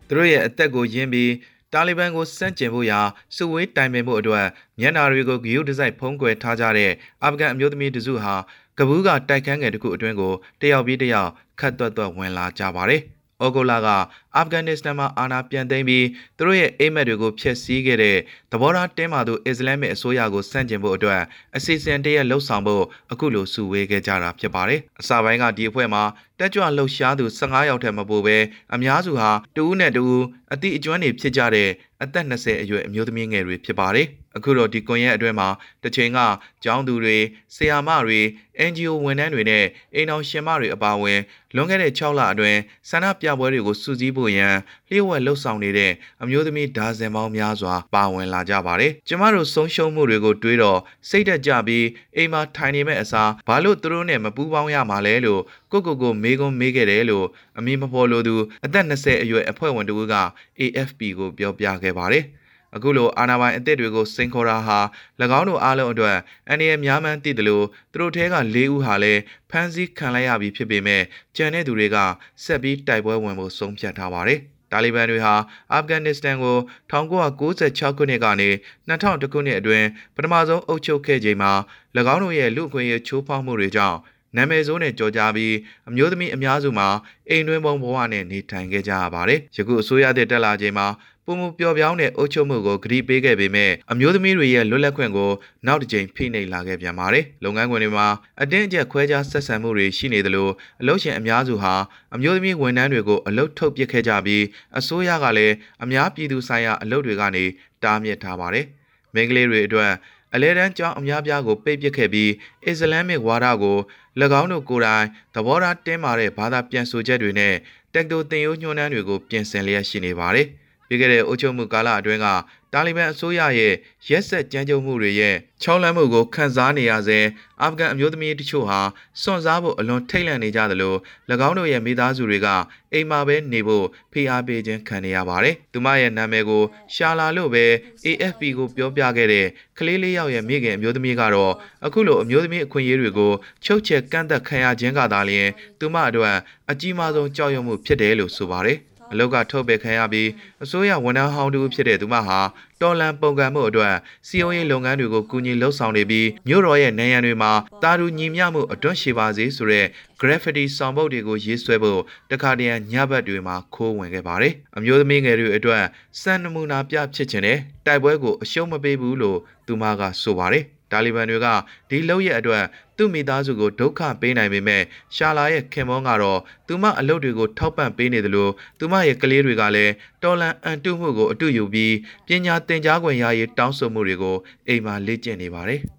[0.08, 1.32] သူတို့ရဲ့အသက်ကိုယင်းပြီး
[1.72, 3.00] တာလီဘန်ကိုစန့်ကျင်ဖို့ရာ
[3.36, 4.46] စုဝေးတိုင်ပင်ဖို့အတွက်
[4.80, 8.34] မျက်နာတွေကိုဂယုတစိုက်ဖုံးကွယ်ထားကြတဲ့အာဖဂန်အမျိုးသမီးတစုဟာ
[8.78, 13.02] ကဘူးကတိုက်ခန်းငယ်တစ်ခုအတွင်းကိုတယောက်ပြီးတယောက်ခတ်သွက်သွက်ဝင်လာကြပါတယ်။
[13.44, 13.88] ဩဂုတ်လက
[14.36, 18.16] အာဖဂန်နစ္စတန်မှာအာဏာပြန်သိမ်းပြီးသူတို့ရဲ့အိမ်မက်တွေကိုဖျက်ဆီးခဲ့တဲ့
[18.52, 21.22] သဘောထားတင်းမာသူအစ္စလာမစ်အစိုးရကိုစန့်ကျင်ဖို့အတွက်
[21.56, 26.02] အစီအစဉ်တရက်လှုပ်ဆောင်ဖို့အခုလိုစုဝေးခဲ့ကြတာဖြစ်ပါတယ်။အစပိုင်းကဒီအဖွဲ့မှာ
[26.38, 28.36] တက်ကြွလှုပ်ရှားသူ15ယောက်ထက်မပိုဘဲ
[28.74, 30.22] အများစုဟာတဦးနဲ့တဦး
[30.52, 31.70] အသည့်အကျွမ်းတွေဖြစ်ကြတဲ့
[32.02, 35.48] အသက်20အရွယ်အမျိုးသမီးငယ်တွေဖြစ်ပါတယ်။အခုတော့ဒီကွန်ရက်အတွင်းမှာ
[35.82, 36.18] တစ်ချိန်က
[36.64, 37.16] ကျောင်းသူတွေ
[37.54, 38.20] ဆရာမတွေ
[38.68, 41.20] NGO ဝန်ထမ်းတွေနဲ့အိမ်အောင်ရှင်မတွေအပါအဝင်
[41.54, 44.54] လွန်ခဲ့တဲ့6လအတွင်းဆန္ဒပြပွဲတွေကိုစူးစီးဖို့ရန်
[44.90, 57.26] လျှို့ဝှက်လှုပ်ဆောင်နေတဲ့အမျိုးသမီးဒါဇင်ပေါင်းများစွာပါဝင်လာကြပါတယ်။ကျမတို့ဆုံးရှုံးမှုတွေကိုတွေးတော့စိတ်သက်ကြပြီးအိမ်မှာထိုင်နေမဲ့အစားဘာလို့သူတို့နဲ့မပူးပေါင်းရမှာလဲလို့ကိုကိုကိုမေးခွန်းမေးခဲ့တယ်လို့
[57.58, 58.34] အမည်မဖော်လိုသူ
[58.64, 60.14] အသက်20အရွယ်အဖွဲ့ဝင်တဦးက
[60.60, 62.24] AFP ကိုပြောပြခဲ့ပါတယ်။
[62.76, 64.78] အခုလိုအာဏာပိုင်အသစ်တွေကိုစိန်ခေါ်တာဟာ၎
[65.38, 66.16] င်းတို့အားလုံးအတွက်
[66.48, 71.02] အန္တရာယ်များမှန်းသိတယ်လို့သူတို့ထဲက၄ဦးဟာလည်းဖမ်းဆီးခံလိုက်ရပြီးဖြစ်ပေမဲ့
[71.36, 71.96] ကြံတဲ့သူတွေက
[72.44, 74.40] ဆက်ပြီးတိုက်ပွဲဝင်ဖို့ဆုံးဖြတ်ထားပါတယ်။
[74.72, 75.34] တာလီဘန်တွေဟာ
[75.72, 76.56] အာဖဂန်နစ္စတန်ကို
[76.90, 78.48] 1996ခုနှစ်ကနေ
[78.88, 81.52] 2000ခုနှစ်အတွင်းပထမဆုံးအုပ်ချုပ်ခဲ့ချိန်မှာ၎
[82.14, 83.98] င်းတို့ရဲ့လူ့အခွင့်အရေးချိုးဖောက်မှုတွေကြောင့်
[84.36, 85.54] နာမည်ဆိုးနဲ့ကြော်ကြားပြီး
[85.88, 86.88] အမျိုးသမီးအများစုမှာ
[87.28, 90.86] အိမ်တွင်းပုံဘဝနဲ့နေထိုင်ခဲ့ကြရပါတယ်။ယခုအစိုးရတဲ့တက်လာချိန်မှာ
[91.26, 95.30] ပုံမပျော်ပြောင်းတဲ့အုပ်ချုပ်မှုကိုဂရုပေးခဲ့ပေမဲ့အမျိုးသမီးတွေရဲ့လွတ်လပ်ခွင့်ကို
[95.66, 98.06] နောက်တစ်ကြိမ်ဖိနှိပ်လာခဲ့ပြန်ပါတယ်။လုပ်ငန်းခွင်တွေမှာ
[98.42, 100.48] အတင်းအကျပ်ခွဲခြားဆက်ဆံမှုတွေရှိနေသလို
[100.80, 101.74] အလုပ်ရှင်အများစုဟာ
[102.14, 104.44] အမျိုးသမီးဝန်ထမ်းတွေကိုအလုပ်ထုတ်ပစ်ခဲ့ကြပြီး
[104.78, 107.44] အစိုးရကလည်းအများပြည်သူဆိုင်ရာအလုပ်တွေကနေ
[107.82, 108.66] တားမြစ်ထားပါတယ်။
[109.14, 109.92] မိန်းကလေးတွေအတွက်
[110.36, 112.30] အလဲတန်းကျောင်းအများပြားကိုပိတ်ပစ်ခဲ့ပြီး
[112.66, 113.78] အစ္စလာမစ်ဝါဒကို၎
[114.40, 117.54] င်းတို့ကိုယ်တိုင်သဘောထားတင်းမာတဲ့ဘာသာပြန်ဆိုချက်တွေနဲ့
[117.92, 120.48] တက်တိုတင်ယိုးညွှန်းနှန်းတွေကိုပြင်ဆင်လျက်ရှိနေပါတယ်။
[120.88, 122.26] ပြီးခဲ့တဲ့အုပ်ချုပ်မှုကာလအတွင်းက
[122.72, 123.74] တာလီဘန်အစိုးရရဲ့
[124.08, 127.24] ရက်ဆက်ကြမ်းကြုတ်မှုတွေရဲ့ချောင်းလန့်မှုကိုခန်းစားနေရစဉ်
[127.62, 128.80] အာဖဂန်အမျိုးသမီးတချို့ဟာ
[129.22, 130.94] စွန့်စားဖို့အလွန်ထိတ်လန့်နေကြသလို၎
[131.48, 132.48] င်းတို့ရဲ့မိသားစုတွေက
[132.92, 136.62] အိမ်မှာပဲနေဖို့ဖိအားပေးခြင်းခံနေရပါတယ်။သူမရဲ့နာမည်ကို
[136.94, 137.64] ရှာလာလို့ပဲ
[138.06, 139.46] AFP ကိုပြောပြခဲ့တဲ့
[139.78, 141.52] ကလေးလေးယောက်ရဲ့မိခင်အမျိုးသမီးကတော့
[141.86, 143.32] အခုလိုအမျိုးသမီးအခွင့်အရေးတွေကို
[143.64, 146.36] ချုပ်ချယ်ကန့်သက်ခံရခြင်းကသာလျှင်သူမအတွက်
[146.70, 148.78] အကြီးမားဆုံးကြောက်ရွံ့မှုဖြစ်တယ်လို့ဆိုပါတယ်။
[149.12, 150.28] အလုတ်ကထုတ်ပယ်ခံရပြီး
[150.64, 152.38] အစိုးရဝန်ထမ်းဟောင်းတူဖြစ်တဲ့သူမဟာ
[152.82, 153.94] တော်လန်ပုံကံမှုအတွက်
[154.26, 157.52] စီယုံရေးလုပ်ငန်းတွေကိုကူညီလှုပ်ဆောင်နေပြီးမြို့တော်ရဲ့နေရန်တွေမှာ
[157.82, 159.86] တာတူညီမျှမှုအတွန်းရှိပါစေဆိုတဲ့
[160.20, 162.00] graffiti ဆောင်ပုဒ်တွေကိုရေးဆွဲဖို့
[162.30, 165.82] တခါတရံညဘက်တွေမှာခိုးဝင်ခဲ့ပါတယ်။အမျိုးသမီးငယ်တွေအတွက်
[166.20, 171.46] စံနမူနာပြဖြစ်ခြင်းနဲ့တိုက်ပွဲကိုအရှုံးမပေးဘူးလို့သူမကဆိုပါတယ်။ တာလီဘန်တွေက
[171.90, 172.64] ဒီလောက်ရဲ့အတွက်
[172.96, 174.82] သူ့မိသားစုကိုဒုက္ခပေးနိုင်ပေမဲ့
[175.16, 181.94] ရှာလာရဲ့ခင်မောကတော့သူမအလုပ်တွေကိုထောက်ပံ့ပေးနေတယ်လို့သူမရဲ့ကလေးတွေကလည်းတော်လန်အန်တုမှုကိုအတူယူပြီး
[182.26, 184.36] ပညာသင်ကြားခွင့်ရရေးတောင်းဆိုမှုတွေကို
[184.68, 185.82] အိမ်မှာလေ့ကျင့်နေပါတယ်။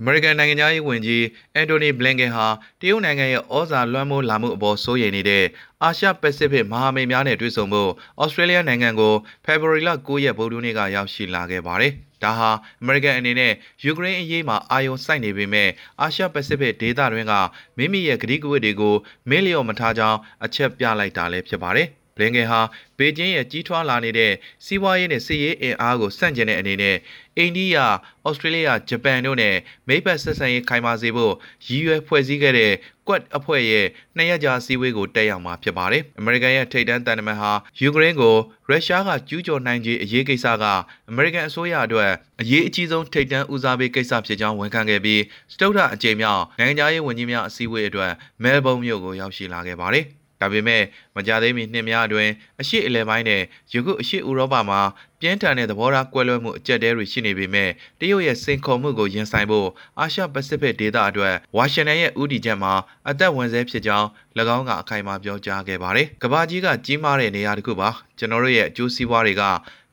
[0.00, 1.24] အမေရိကန်နိုင်ငံသားရေးဝန်ကြီး
[1.54, 2.46] အန်တိုနီဘလင်ကန်ဟာ
[2.80, 5.44] တရုတ်နိုင်ငံရဲ့ဩဇာလွှမ်းမိုးလာမှုအပေါ်စိုးရိမ်နေတဲ့
[5.82, 7.90] အာရှပစိဖိတ်မဟာမိတ်များနဲ့တွေ့ဆုံဖို့
[8.22, 9.14] ဩစတြေးလျနိုင်ငံကို
[9.44, 11.92] ဖေဖော်ဝါရီလ9ရက်ဗုဒ္ဓနေ့ကရောက်ရှိလာခဲ့ပါတယ်။
[12.24, 12.50] ဒါဟာ
[12.82, 13.52] အမေရိကန်အနေနဲ့
[13.84, 15.68] ယူကရိန်းအရေးမှာအာရုံစိုက်နေပေမဲ့
[16.00, 17.34] အာရှပစိဖိတ်ဒေသတွင်းက
[17.76, 18.94] မိမိရဲ့ကတိကဝတ်တွေကို
[19.28, 22.60] မင်းလျော်မထားကြောင်းအချက်ပြလိုက်တာလည်းဖြစ်ပါတယ်။ ဘလင်ကန်ဟာ
[22.98, 24.32] ဘေကျင်းရဲ့ကြီးထွားလာနေတဲ့
[24.64, 26.96] စီးပွားရေးနဲ့စစ်ရေးအင်အားကိုစန့်ကျင်တဲ့အနေနဲ့
[27.38, 27.76] အိန္ဒိယ၊
[28.26, 29.56] ဩစတြေးလျ၊ဂျပန်တို့နဲ့
[29.88, 31.34] မိဘဆက်ဆံရေးခိုင်မာစေဖို့
[31.66, 32.72] ရည်ရွယ်ဖွဲ့စည်းခဲ့တဲ့
[33.06, 33.86] Quad အဖွဲ့ရဲ့
[34.16, 38.36] နှစ်ရက်ကြာစည်းဝေးကိုတက်ရောက်မှာဖြစ်ပါတယ်။အမေရိကန်ရဲ့ထိပ်တန်းတန်တမန်ဟာယူကရိန်းကို
[38.68, 40.64] ရုရှားကကျူးကျော်နိုင်ခြင်းအရေးကိစ္စက
[41.10, 42.10] အမေရိကန်အစိုးရအတွက်
[42.40, 48.12] အရေးအကြီးဆုံးထိပ်တန်းဦးစားပေးကိစ္စဖြစ်ကြောင်းဝန်ခံခဲ့ပြီးစတုဒ္ဓအကြိမ်မြောက်နိုင်ငံခြားရေးဝန်ကြီးများအစည်းအဝေးအတွက်
[48.42, 50.06] မဲလ်ဘုန်းမြို့ကိုရောက်ရှိလာခဲ့ပါတယ်။
[50.44, 50.82] ဒါပေမဲ့
[51.16, 53.42] မကြသေးမီနှစ်များအတွင်းအရှိအလဲပိုင်းနဲ့
[53.72, 54.80] ယခုအရှိဥရောပမှာ
[55.20, 57.70] ပြင်းထန်တဲ့သဘောထားကွဲလွဲမှုအကျက်တဲတွေရှိနေပေမဲ့
[58.00, 59.68] တရုတ်ရဲ့စိန်ခေါ်မှုကိုရင်ဆိုင်ဖို့
[59.98, 62.72] အာရှပစိဖိတ်ဒေသအတွက်ဝါရှင်တန်ရဲ့ဥတီချက်မှာ
[63.08, 64.08] အသက်ဝင်ဆဲဖြစ်ကြောင်း၎
[64.56, 67.88] င်းကအခိုင်အမာပြောကြားခဲ့ပါတယ်။ကဘာကြီးကကြီးမားတဲ့နေရာတစ်ခုပါ
[68.18, 69.42] ကျွန်တော်တို့ရဲ့အကျိုးစီးပွားတွေက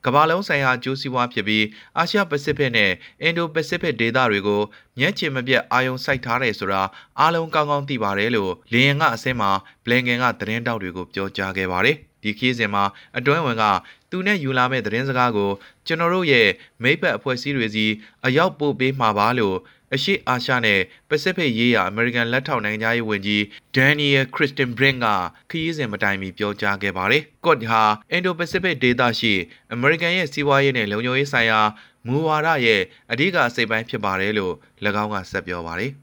[0.05, 1.65] ကမ္ဘာလုံးဆိုင်ရာအကျိုးစီးပွားဖြစ်ပြီး
[1.97, 2.91] အာရှပစိဖိတ်နဲ့
[3.21, 4.61] အင်ဒိုပစိဖိတ်ဒေသတွေကို
[4.99, 6.81] မျက်ခြေမပြတ်အာရုံစိုက်ထားတယ်ဆိုတာ
[7.19, 9.51] အားလုံးကောင်းကောင်းသိပါတယ်လို့လီယန်ကအစင်းမှာ
[9.83, 12.83] ဘလင်ကန်ကသတင်းတောက်တွေကိုပြောကြားခဲ့ပါတယ်ဒီခီးစဉ်မှာ
[13.17, 13.63] အတွင်းဝင်က
[14.09, 15.51] သူနဲ့ယူလာမဲ့သတင်းစကားကို
[15.87, 16.47] ကျွန်တော်တို့ရဲ့
[16.83, 17.85] မိဘအဖွဲ့အစည်းတွေစီ
[18.25, 19.57] အရောက်ပို့ပေးမှာပါလို့
[19.93, 20.79] အရှိအာရှနဲ့
[21.09, 23.43] ပစိဖိတ်ရေးရာအမေရိကန်လက်ထောက်နိုင်ငံရေးဝန်ကြီး
[23.75, 25.07] ဒန်နီယယ်ခရစ်စတင်ဘရင့်က
[25.49, 29.33] ခရီးစဉ်မတိုင်မီပြောကြားခဲ့ပါတယ်။ကော့ဟာအင်ဒိုပစိဖိတ်ဒေသရှိ
[29.73, 31.61] အမေရိကန်ရဲ့စီးပွားရေးနဲ့လုံခြုံရေးဆိုင်ရာ
[32.07, 32.81] မူဝါဒရဲ့
[33.11, 34.53] အဓိကအစိပ်ပိုင်းဖြစ်ပါတယ်လို့၎
[35.03, 35.93] င်းကဆက်ပြောပါတယ်။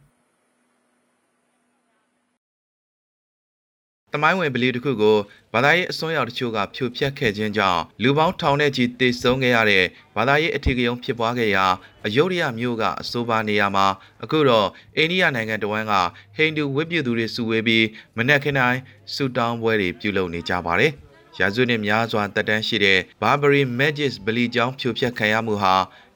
[4.13, 5.17] တမိုင်းဝင်ဗလီတစ်ခုကို
[5.53, 9.85] ဘာသာရေးအစွန်းရောက်တချို့ကဖြိုဖျက်ခဲ့ခြင်းကြောင့်လူပေါင်းထောင်နဲ့ချီသေဆုံးခဲ့ရတဲ့
[10.17, 11.67] ဘာသာရေးအထီးကယုံဖြစ်ပွားခဲ့ရာ
[12.07, 13.87] အယုဒ္ဓယမြို့ကအဆိုပါနေရာမှာ
[14.23, 15.95] အခုတော့အိန္ဒိယနိုင်ငံတဝန်းက
[16.37, 17.87] ဟိန္ဒူဝိပုသူတွေစုဝေးပြီး
[18.17, 18.81] မနက်ခင်းတိုင်း
[19.15, 20.93] ဆူတောင်းပွဲတွေပြုလုပ်နေကြပါတယ်။
[21.39, 25.75] ရာဇဝတ်နဲ့များစွာတက်တန်းရှိတဲ့ Barbary Magis ဗလီကျောင်းဖြိုဖျက်ခံရမှုဟာ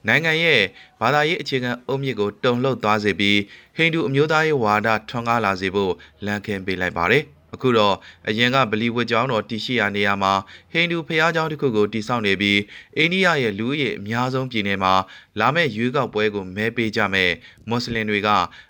[0.08, 0.62] နိုင်ငံရဲ့
[1.00, 3.38] ဘာသာရေးအခြေခံအုတ်မြစ်ကိုတုံ့လှုပ်သွားစေပြီး
[3.76, 5.92] ဟိန္ဒူအမျိုးသားရေးဝါဒထွန်းကားလာစေဖို့
[6.24, 7.24] လမ်းခင်းပေးလိုက်ပါတယ်။
[7.54, 7.94] အခုတော့
[8.28, 10.32] အရင်ကဗလီဝတ်ကျောင်းတော်တည်ရှိရာနေရာမှာ
[10.72, 12.58] ဟိန္ဒူဖျားကျောင်းတစ်ခုကိုတည်ဆောက်နေပြီး
[12.96, 14.94] အိန္ဒိယရဲ့လူဦးရေအများဆုံးပြည်နယ်မှာ
[15.40, 17.30] လာမယ့်ရွေးကောက်ပွဲကိုမဲပေးကြမဲ့
[17.68, 18.28] မွတ်စလင်တွေက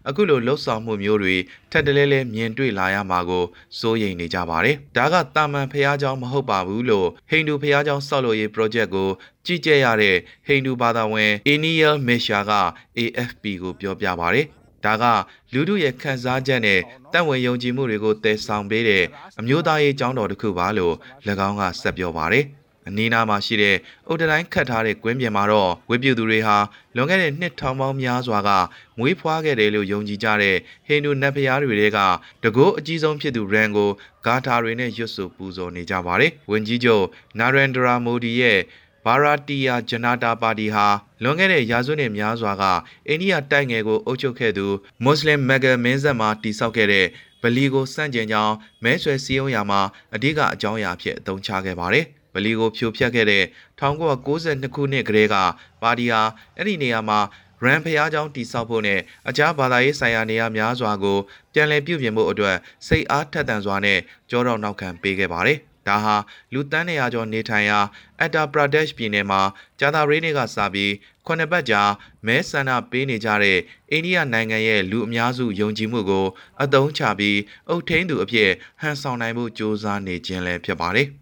[0.09, 1.37] အခုလိုလှုပ်ဆောင်မှုမျိုးတွေ
[1.70, 3.45] ထက်တလဲလဲမြင်တွေ့လာရမှာကို
[3.78, 9.11] စိုးရိမ်နေကြပါတယ်။ဒါကတာမန်ဖျားကျောင်းမဟုတ်ပါဘူးလို့ဟိန္ဒူဖျားကျောင်းဆောက်လုပ်ရေး project ကို
[9.47, 10.16] ကြီးကြပ်ရတဲ့
[10.47, 12.53] ဟိန္ဒူဘာသာဝင် Aniel Mesha က
[12.99, 14.47] AFP ကိုပြောပြပါတယ်။
[14.85, 15.05] ဒါက
[15.53, 16.80] လူထုရဲ့ခံစားချက်နဲ့
[17.12, 19.05] တန်ဝင်ယုံကြည်မှုတွေကိုတည်ဆောင်ပေးတဲ့
[19.41, 20.95] အမျိုးသားရေးကျောင်းတော်တစ်ခုပါလို့၎
[21.49, 22.47] င်းကဆက်ပြောပါတယ်။
[22.89, 23.76] အနီးနားမှာရှိတဲ့
[24.07, 26.57] အုတ်တိုင်းခတ်ထားတဲ့ကွင်းပြင်မှာတော့ဝိပုသူတွေဟာ
[26.97, 28.51] လွန်ခဲ့တဲ့နှစ်ထောင်ပေါင်းများစွာက
[28.99, 30.57] မွေးဖွားခဲ့တယ်လို့ယုံကြည်ကြတဲ့
[30.87, 31.99] ဟိန္ဒူနတ်ဘုရားတွေက
[32.45, 33.91] တကိုးအကြီးဆုံးဖြစ်သူရန်ကို
[34.26, 37.05] ဂါထာတွေနဲ့ရွတ်ဆိုပူဇော်နေကြပါတယ်။ဝင်းကြီးချုပ်
[37.39, 38.59] နာရန်ဒရာမိုဒီရဲ့
[39.05, 40.86] ဘာရာတီယာဂျနာတာပါတီဟာ
[41.22, 42.64] လွန်ခဲ့တဲ့ရာစုနှစ်များစွာက
[43.09, 44.66] အိန္ဒိယတိုက်ငယ်ကိုအုပ်ချုပ်ခဲ့သူ
[45.05, 47.07] မွတ်စလင်မက်ဂမင်းဆက်မှာတည်ဆောက်ခဲ့တဲ့
[47.42, 49.80] ဗလီကိုစန့်ကျင်ကြောင်းမဲဆွယ်စည်းရုံးရာမှာ
[50.14, 53.44] အဓိကအကြောင်းအရာဖြစ်အသုံးချခဲ့ပါတယ်။ဗလီကိုဖြိုဖျက်ခဲ့တဲ့
[53.80, 55.36] 1992ခုနှစ်ကတည်းက
[55.82, 56.22] ပါတီဟာ
[56.57, 57.20] အဲ့ဒီနေရာမှာ
[57.64, 61.18] ရန်ဖျားကြောင်းတိဆောက်ဖို့နဲ့အခြားဘာသာရေးဆိုင်ရာနေရာများစွာကို
[61.53, 63.98] ပြန်လည်ပြုပြင်ဖို့အတွက်စိတ်အားထက်သန်စွာနဲ့
[64.30, 66.16] ကြောတော်နောက်ခံပေးခဲ့ပါတယ်။ ဒါဟာ
[66.53, 67.78] လူတန်းနေရာကျော်နေထိုင်ရာ
[68.18, 69.41] အက်တာပရာဒက်ရှ်ပြည်နယ်မှာ
[69.80, 70.93] ဂျာသာရေးနေ့ကစပြီး
[71.26, 71.83] ခုနှစ်ပတ်ကြာ
[72.26, 73.59] မဲဆန္ဒပေးနေကြတဲ့
[73.91, 76.26] အိန္ဒိယနိုင်ငံရဲ့လူအများစုယုံကြည်မှုကို
[76.62, 81.09] အသုံးချပြီးအုပ်ထိန်းသူအဖြစ်ဟန်ဆောင်နိုင်ဖို့ကြိုးစားနေခြင်းလည်းဖြစ်ပါတယ်။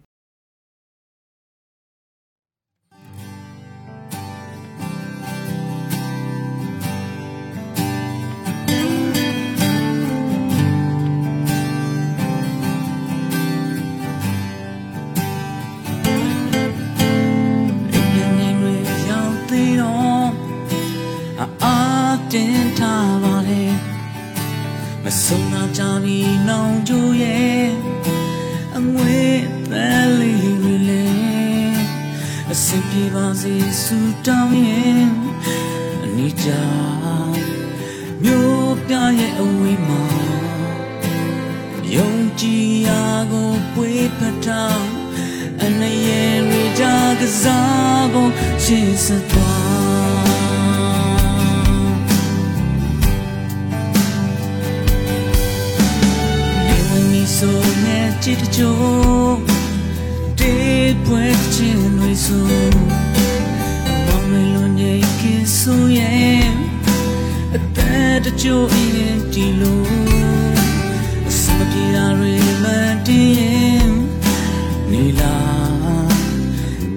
[25.25, 27.67] ဆုံးနာကြပြီနောင်ကျိုးရဲ့
[28.77, 29.21] အငွေ
[29.71, 31.07] သဲလေးတွေလေ
[32.53, 35.05] အစင်ပြေပါစေစူတောင်းရဲ့
[36.05, 36.49] အနိကြ
[38.23, 40.05] မြို့ပြရဲ့အဝေးမှာ
[41.95, 43.03] ယုံကြည်ရာ
[43.33, 44.85] ကိုပွေးဖထား
[45.63, 46.41] အနေရဲ့
[46.79, 46.85] ကြ
[47.21, 48.33] ကစားဖို့
[48.65, 49.60] ရှေ့ဆက်သွား
[58.21, 59.37] နဲ့ချစ်တချို့
[60.39, 62.47] တေးပွဲချင်းတွေဆို
[64.07, 66.45] မောင်မလွန်ရဲ့ကင်းဆိုရဲ့
[67.55, 68.67] အသက်တချို့
[68.97, 69.85] ရင်ဒီလို
[71.29, 72.67] အစမပြေတာတွေမ
[73.07, 73.91] တည်ရင်
[74.91, 75.37] နေလာ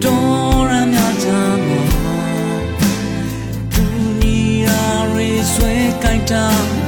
[0.03, 1.84] တော်ရမြချာမှာ
[3.74, 3.84] ဒူ
[4.19, 4.82] နီယာ
[5.15, 6.82] ရေဆွဲကြိုက်တာ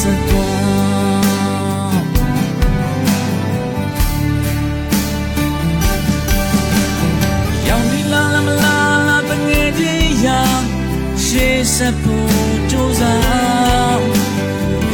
[0.00, 2.04] စသွား
[7.68, 8.76] ရောင်ဒီလာလာမလာ
[9.08, 10.40] လာတငယ်ချင်းရာ
[11.24, 14.02] ရှေးဆက်ဖို့ကြိုးစား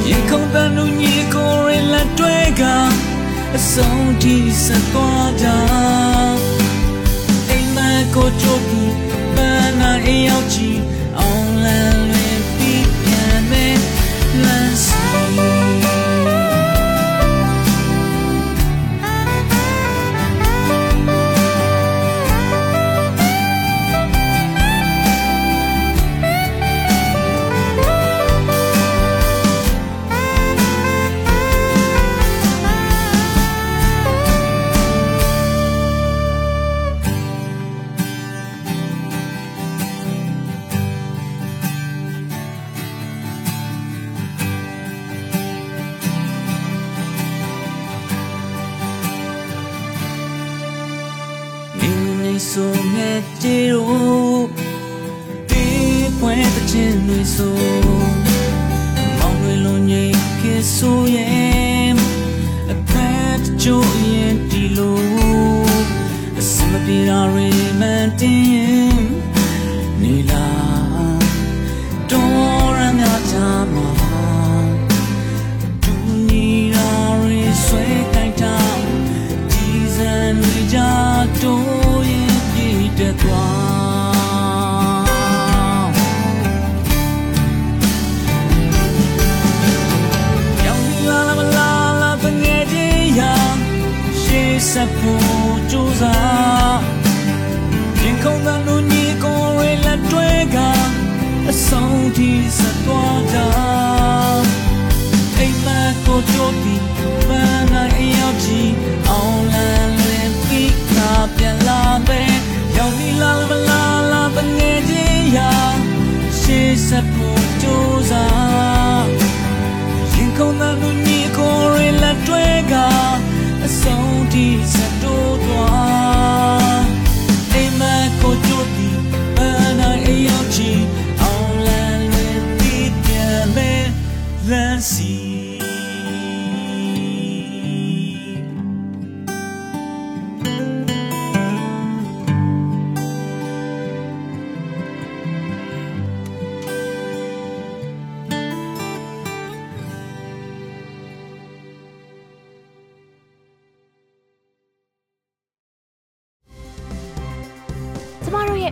[0.08, 2.62] ရင်ခုန်တန်လူညီကိုရလက်တွဲက
[3.56, 5.46] အဆုံးထိဆက်သွားကြ
[7.48, 7.78] အိမ်မ
[8.14, 8.94] ကိုချိုးပြီး
[9.34, 10.85] ပန်းနာအိမ်ရောက်ကြ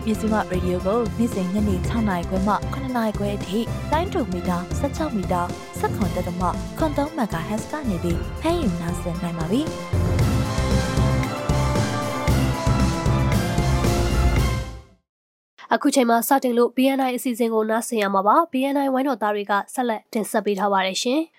[0.04, 3.58] မတို့ရဲ့မြစီမရေဒီယိုကိုနေ့စဉ်ညနေ6နာရီခွဲမှ9နာရီခွဲအထိ
[3.92, 5.42] တိုင်းတူမီတာ16မီတာ
[5.80, 6.48] 7.3တက်မှ
[6.78, 9.60] 3.3 MHz ကနေပြီးဖမ်းယူနိုင်စင်နိုင်ပါပြီ။
[15.74, 21.20] အခုချိန်မှာစတင်လို့ BNI အစီအစဉ်ကိုနားဆင်ရမှာပါ BNI ဝိုင်းတော်သားတွေကဆက်လက်တင်ဆက်ပေးထားပါတယ်ရှင်။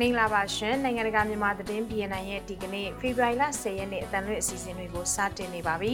[0.00, 5.92] မင်္ဂလာပါရှင်နိုင်ငံတကာမြန်မာသတင်း BNN ရဲ့ဒီကနေ့ဖေဖော်ဝါရီလ10ရက်နေ့အတန်လွင့်အစီအစဉ်တွေကိုစတင်နေပါပြီ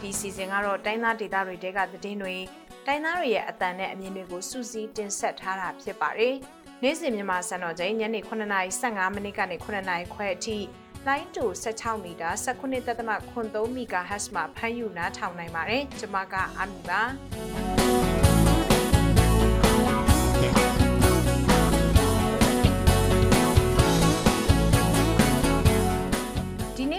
[0.00, 2.36] ဒီအစီအစဉ်ကတော့တိုင်းသားဒေသတွေတဲကသတင်းတွေ
[2.86, 6.34] တိုင်းသားတွေရဲ့အတန်နဲ့အမြင်တွေကိုစူးစီးတင်ဆက်ထားတာဖြစ်ပါတယ်
[6.82, 10.58] နေ့စဉ်မြန်မာစံတော်ချိန်ညနေ9:15မိနစ်ကနေ9:00ခွဲအထိ
[11.06, 17.83] လိုင်းတူ16မီတာ19.3 MHz မှာဖမ်းယူနားထောင်နိုင်ပါတယ်ကျွန်မကအမီပါ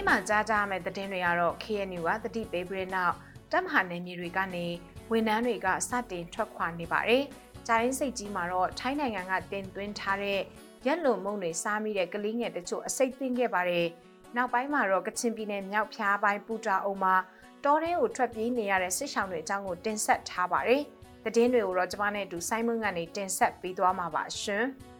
[0.06, 3.14] မှာကြားကြရမယ့်သတင်းတွေကတော့ KNU ကတတိပေးပြီးတဲ့နောက်
[3.52, 4.66] တပ်မဟာနယ်မြေတွေကနေ
[5.10, 7.22] ဝန်ထမ်းတွေကစတင်ထွက်ခွာနေပါတယ်။
[7.66, 10.40] ဂျာရင်းစိတ်ကြီးမှာတော့ထိုင်းနိုင်ငံကတင်သွင်းထားတဲ့
[10.86, 13.86] ရက်လုံမုံတွေစားမိတဲ့ကလေးငယ်တချို့အစိတ်သိမ်းခဲ့ပါတယ်။
[14.36, 17.14] နောက်ပိုင်းမှာတော့ကချင်ပြည်နယ်မြောက်ဖျားပိုင်းပူတာအုံမှာ
[17.64, 20.82] တောထဲကိုထွက်ပြေးနေရတဲ့စစ်ဆောင်တွေအကြောင်းကိုတင်ဆက်ထားပါတယ်။
[21.24, 24.64] သတင်းတွေကိုတော့ကျမနဲ့အတူဆိုင်းမွန်းကနေတင်ဆက်ပေးသွားမှာပါရှင်။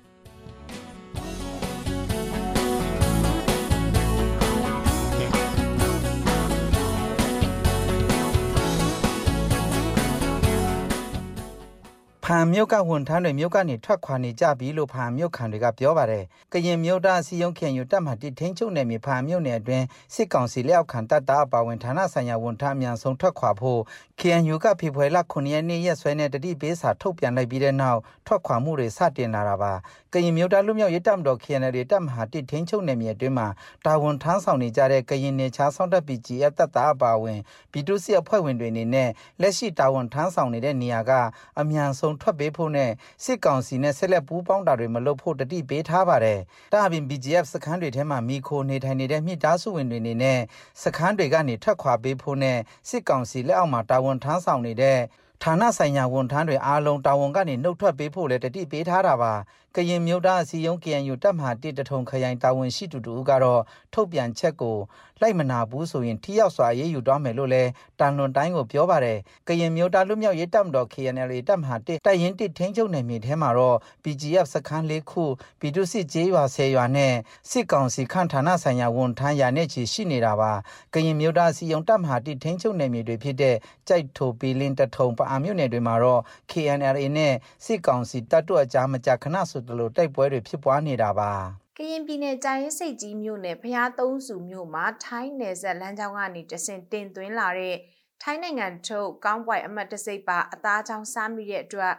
[12.29, 23.81] ဖန်မြို့ကဝန်ထမ်းတွေမြို့ကနေထွက်ခွာနေကြပြီလို့ဖန်မြို့ခံတွေကပြောပါတယ်။ကရင်မြို့သားစီယုံခင်ယူတက်မှတိထင်းချုပ်နယ်မြေဖန်မြို့နယ်အတွင်းစစ်ကောင်စီလက်အောက်ခံတပ်သားအပါဝင်ဌာနဆိုင်ရာဝန်ထမ်းအများဆုံးထွက်ခွာဖို့
[24.21, 29.73] KNU ကဖေဖော်ဝါရီလ9ရက်နေ့ရက်စွဲနဲ့တတိပေးစာထုတ်ပြန်လိုက်ပြီးတဲ့နောက်ထွက်ခွာမှုတွေစတင်လာတာပါ။
[30.17, 33.49] ကရင်မြို့သားလူမျိုးရေးတပ်မတော် KNL တပ်မဟာတိထင်းချုပ်နယ်မြေအတွင်းမှာ
[33.87, 37.39] တာဝန်ထမ်းဆောင်နေကြတဲ့ကရင်နေချားဆောင်တပ် PGF တပ်သားအပါဝင်
[37.73, 39.11] ပြည်သူ့စစ်အဖွဲ့ဝင်တွေအနေနဲ့
[39.41, 41.13] လက်ရှိတာဝန်ထမ်းဆောင်နေတဲ့နေရာက
[41.61, 42.91] အမြန်ဆုံးထွက်ပေးဖို့နဲ့
[43.25, 46.41] စစ်ကောင်စီနဲ့ဆက်လက်ပူးပေါင်းတာတွေမလုပ်ဖို့တတိပေးထားပါတယ်။
[46.73, 50.41] ဒါအပြင် BGF စခန်းတွေထဲမှာမိခိုနေထိုင်နေတဲ့မိသားစုဝင်တွေအနေနဲ့
[50.83, 52.59] စခန်းတွေကနေထွက်ခွာပေးဖို့နဲ့
[52.89, 55.01] စစ်ကောင်စီလက်အောက်မှာတာဝန်ထမ်းဆောင်နေတဲ့
[55.43, 59.33] ဌာနဆိုင်ရာဝန်ထမ်းတွေအားလုံးတာဝန်ကနေနှုတ်ထွက်ပေးဖို့လည်းတတိပေးထားတာပါ
[59.79, 63.63] ကရင်မျိုးသားအစည်းအရုံး KNU တပ်မဟာတစ်တထုံခရိုင်တာဝန်ရှိသူတို့ကတော့
[63.93, 64.77] ထုတ်ပြန်ချက်ကို
[65.21, 69.19] လိုက်မနာဘူးဆိုရင်ထိရောက်စွာရေးယူသွားမယ်လို့လည်းတန်လွန်တိုင်းကိုပြောပါတယ်
[69.49, 75.25] ကရင်မျိုးသားလူမျိုးရေးတပ်မတော် KNL တပ်မဟာတစ်တိုက်ရင်တစ်ထင်းချုပ်နယ်မြေထဲမှာတော့ PGF စခန်းလေးခု
[75.61, 77.15] ပြည်သူစစ်ကျေးရွာ10ရွာနဲ့
[77.51, 80.53] စစ်ကောင်စီခန့်ဌာနဆိုင်ရာဝန်ထမ်းရာနဲ့ချီရှိနေတာပါ
[80.95, 83.57] ကရင်မျိုးသားအစည်းအရုံးတပ်မဟာတစ်ထင်းချုပ်နယ်မြေတွေဖြစ်တဲ့
[83.89, 86.21] ကြိုက်ထိုပီလင်းတထုံပအာမြို့နယ်တွေမှာတော့
[86.51, 91.33] KNLA နဲ့စစ်ကောင်စီတပ်တို့အကြားမကြာခဏဆိုသလိုတိုက်ပွဲတွေဖြစ်ပွားနေတာပါ
[91.77, 97.77] ကရင်ပြည်နယ်ကြာရင်စိတ်ကြီးမြို့နယ်ဖျားသုံးစုမြို့မှာထိုင်းနယ်စပ်လမ်းကြောင်းကနေတဆင်တင်သွင်းလာတဲ့
[98.23, 101.95] ထိုင်းနိုင်ငံထုတ်ကောင်းပွိုင်အမတ်တစိပ်ပါအသားချောင်းစားမိတဲ့အတွက်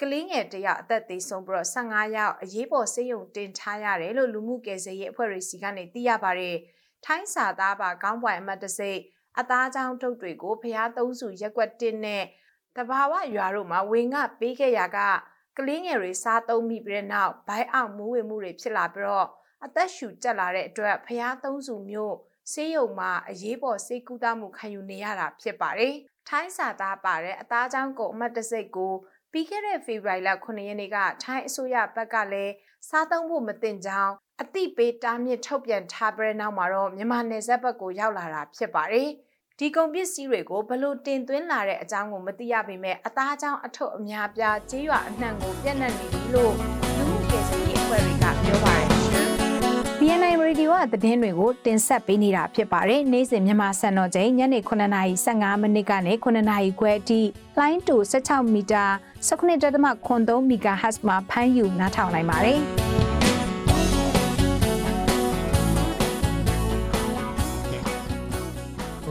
[0.00, 6.56] ကကလေးငယ်တယောက်အသက်သေဆုံးပြီးတော့15ယောက်အရေးပေါ်ဆေးရုံတင်ထားရတယ်လို့လူမှုကယ်ဆယ်ရေးအဖွဲ့တွေစီကနေသိရပါတယ်။
[7.04, 8.92] ထိုင်းစာသားပါကောင်းပွိုင်အမတ်တစိ
[9.38, 12.24] အသားချောင်းထုတ်တွေကိုဖျားသုံးစုရက်ွက်တင်နဲ့
[12.76, 14.98] တဘာဝရွာတို့မှာဝင်ငပေးခဲ့ရက
[15.60, 19.28] ကလေးငယ်တွေစားသုံးမိပြီးတဲ့နောက်ဘိုင်းအောင်မူးဝေမှုတွေဖြစ်လာပြီးတော့
[19.64, 22.16] အသက်ရှူကျက်လာတဲ့အတွက်ဖျားသုံးစုမျိုး
[22.52, 25.94] ဆေးရုံမှာအရေးပေါ်ဆေးကုသမှုခံယူနေရတာဖြစ်ပါတယ်။
[26.28, 28.94] ထိုင်းစာသားပါတဲ့အသားချောင်းကိုအမတ်တစိတ်ကို
[29.32, 32.52] ပြီးခဲ့တဲ့ဖေဖော်ဝါရီလ9ရက်နေ့ကထိုင်းအစိုးရဘက်ကလည်း
[32.88, 39.08] စားသုံးဖို့မတင်ကြောင်းအသိပေးတားမြစ်ထုတ်ပြန်ထားပြီးတဲ့နောက်မှာတော့မြန်မာနယ်စပ်ဘက်ကိုရောက်လာတာဖြစ်ပါတယ်။
[39.62, 46.52] ဒီကုန်ပစ္စည်းတွေကိုဘလို့တင်သွင်းလာတဲ့အကြောင်းကိုမသိရပေမဲ့အသားအကြောင်းအထုပ်အများပြားကြေးရွာအနှံ့ကိုပြန့်နှံ့နေပြီလို့
[46.96, 49.28] လူမှုကယ်ဆယ်ရေးအဖွဲ့တွေကပြောပါတယ်ရှင်။
[50.00, 57.20] BNI Radio ကသတင်းတွေကိုတင်ဆက်ပေးနေတာဖြစ်ပါတယ်။နေ့စဉ်မြန်မာစံတော်ချိန်ညနေ9:15မိနစ်ကနေ9:00ခွဲအထိ
[57.58, 58.84] လိုင်းတူ16မီတာ
[59.28, 62.60] 19.3 MHz မှာဖမ်းယူနားထောင်နိုင်ပါတယ်။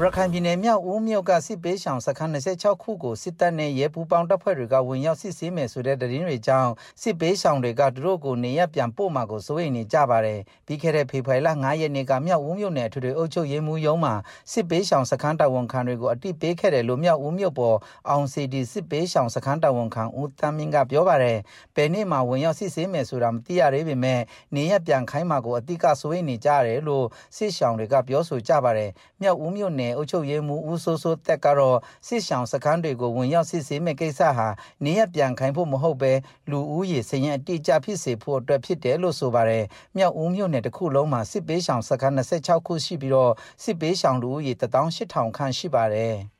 [0.01, 6.71] ရခိုင်ပြည်နယ်မြောက်ဦးမြို့ကစစ်ပေးရှောင်စခန်း26ခုကိုစစ်တပ်နဲ့ရဲပူးပေါင်းတပ်ဖွဲ့တွေကဝင်ရောက်စစ်ဆေးမယ်ဆိုတဲ့သတင်းတွေကြောင့်
[7.01, 14.13] စစ်ပေးရှောင်တွေကသူတို့ကိုနေရပြန်ပို့မှာကိုစိုးရိမ်နေကြပါတယ်။ပြီးခဲ့တဲ့ဖေဖော်ဝါရီလ9ရက်နေ့ကမြောက်ဦးမြို့နယ်အထွေထွေအုပ်ချုပ်ရေးမှူးရုံးမှာ
[14.51, 17.77] စစ်ပေးရှောင်စခန်းတာဝန်ခံတွေကိုအတိပေးခဲ့တယ်လို့မြောက်ဦးမြို့ပေါ်
[18.09, 21.37] အောင်စီဒီစစ်ပေးရှောင်စခန်းတာဝန်ခံဦးတမ်းမင်းကပြောပါတယ်။
[21.75, 24.21] ဘယ်နေ့မှဝင်ရောက်စစ်ဆေးမယ်ဆိုတာမသိရသေးပေမဲ့
[24.55, 27.05] နေရပြန်ခိုင်းမှာကိုအတိကစိုးရိမ်နေကြတယ်လို့
[27.37, 28.89] စစ်ရှောင်တွေကပြောဆိုကြပါတယ်။
[29.21, 31.77] မြောက်ဦးမြို့နယ်အုပ်ချုပ်ရေးမှူးဦးစိုးစိုးတက်ကတော့
[32.07, 34.47] စစ်ဆောင်စခန်းတွေကိုဝင်ရောက်စစ်ဆေးမဲ့ကိစ္စဟာ
[34.85, 36.13] နေရပြန်ခိုင်းဖို့မဟုတ်ပဲ
[36.51, 39.65] လူဦးရေစရင်အတိအကျဖြစ်စေဖို့အတွက်ဖြစ်တယ်လို့ဆိုပါတယ်။
[39.97, 43.33] မြောက်ဦးမြို့နယ်တစ်ခုလုံးမှာစစ်ပေးဆောင်စခန်း26ခုရှိပြီးတော့
[43.63, 46.15] စစ်ပေးဆောင်လူဦးရေ18000ခန့်ရှိပါတယ်။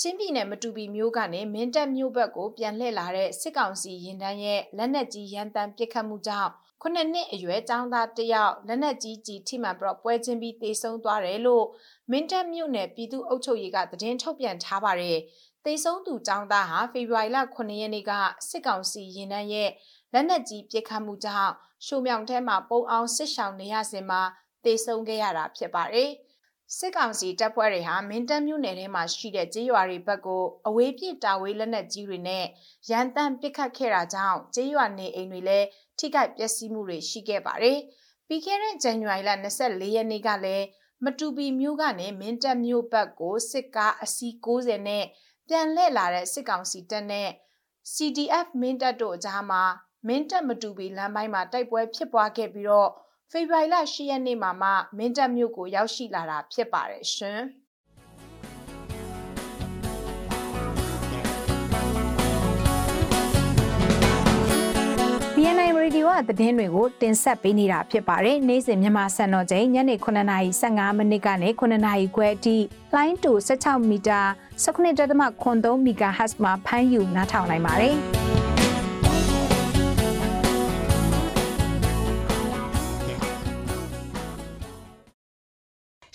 [0.00, 6.50] ချင်းပြည်နယ်မတူပီမြို့ကနေမင်းတပ်မြို့ဘက်ကိုပြန်လှည့်လာတဲ့စစ်ကောင်စီရင်တန်းရဲ့လက်နက်ကြီးရန်တမ်းပစ်ခတ်မှုကြောင့်
[6.84, 11.66] ခုနှစ်နှစ်အရွယ်ចောင်းသားတယောက်လက်နက်ကြီးကြီးထိမှန်ပြီးပွဲချင်းပြီးတေဆုံးသွားတယ်လို့
[12.10, 15.18] မင်းတပ်မြို့နယ်ပြည်သူ့အုပ်ချုပ်ရေးကသတင်းထုတ်ပြန်ထားပါတယ်။
[15.64, 18.12] တေဆုံးသူចောင်းသားဟာဖေဖော်ဝါရီလ9ရက်နေ့က
[18.48, 19.70] စစ်ကောင်စီရင်နှန်းရဲ့
[20.12, 21.52] လက်နက်ကြီးပစ်ခတ်မှုကြောင့်
[21.86, 24.22] ရှုံမြောင်ထဲမှာပုံအောင်စစ်ဆောင်နေရစဉ်မှာ
[24.64, 26.10] တေဆုံးခဲ့ရတာဖြစ်ပါတယ်။
[26.78, 32.44] စစ်ကောင်စီတပ်ဖွဲ့တွေဟာမင်းတပ်မြို့နယ်ထဲမှာရှိတဲ့ကြေးရွာတွေဘက်ကိုအဝေးပြစ်တာဝေးလက်နက်ကြီးတွေနဲ့
[32.90, 35.66] ရန်တမ်းပစ်ခတ်ခဲ့တာကြောင့်ကြေးရွာနေအိမ်တွေလည်း
[35.98, 37.78] ထိခိုက်ပျက်စီးမှုတွေရှိခဲ့ပါတယ်။
[38.26, 39.30] ပြီးခဲ့တဲ့ဇန်နဝါရီလ
[39.62, 40.66] 24ရက်နေ့ကလည်း
[41.04, 45.04] မတူပီမြို့ကနေမင်းတပ်မြို့ဘက်ကိုစစ်ကားအစီး90နဲ့
[45.48, 47.28] ပြန်လှည့်လာတဲ့စစ်ကောင်စီတပ်နဲ့
[47.92, 49.62] CDF မင်းတပ်တို့အကြားမှာ
[50.06, 52.90] မင်းတပ်မတူပီလမ်းပိုင်းမှာတိုက်ပွဲဖြစ်ပွားခဲ့ပြီးတော့
[53.34, 57.40] ဖေဖော်ဝါရီလ10ရက်နေ့မှာမှမင်းတပ်မြို့ကိုရောက်ရှိလာတာဖြစ်ပါတယ်ရှင်။
[65.36, 72.56] BNI Radio ကသတင်းတွေကိုတင်ဆက်ပေးနေတာဖြစ်ပါတယ်။နေ့စဉ်မြန်မာစံတော်ချိန်ညနေ9:15မိနစ်ကနေ9:00ခွဲအထိ
[72.94, 74.20] လိုင်းတူ16မီတာ
[74.64, 77.96] 19.3 MHz မှာဖမ်းယူနားထောင်နိုင်ပါတယ်။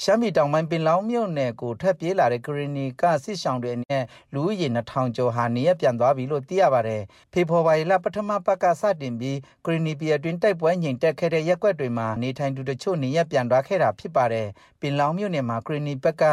[0.10, 4.04] ရှမ်းပြည်တောင်ပိုင်းပင်လောင်းမြို့နယ်ကိုထပ်ပြေးလာတဲ့ဂရီနီကစစ်ဆောင်တွေနဲ့
[4.34, 7.02] လူဦးရေ2000ကျော်ဟာနေရပြန်သွားပြီလို့သိရပါတယ်။
[7.34, 14.48] ဖေဖော်ဝါရီလပထမပတ်ကစတင်ပြီးဂရီနီပြည်အတွင်းတိုက်ပွဲငြိမ်သက်ခဲ့တဲ့ရက်ွက်တွေမှာနေထိုင်သူတချို့နေရပြန်သွားခဲ့တာဖြစ်ပါတယ်။
[14.82, 16.24] ပင်လောင်းမြို့နယ်မှာဂရီနီဘက်က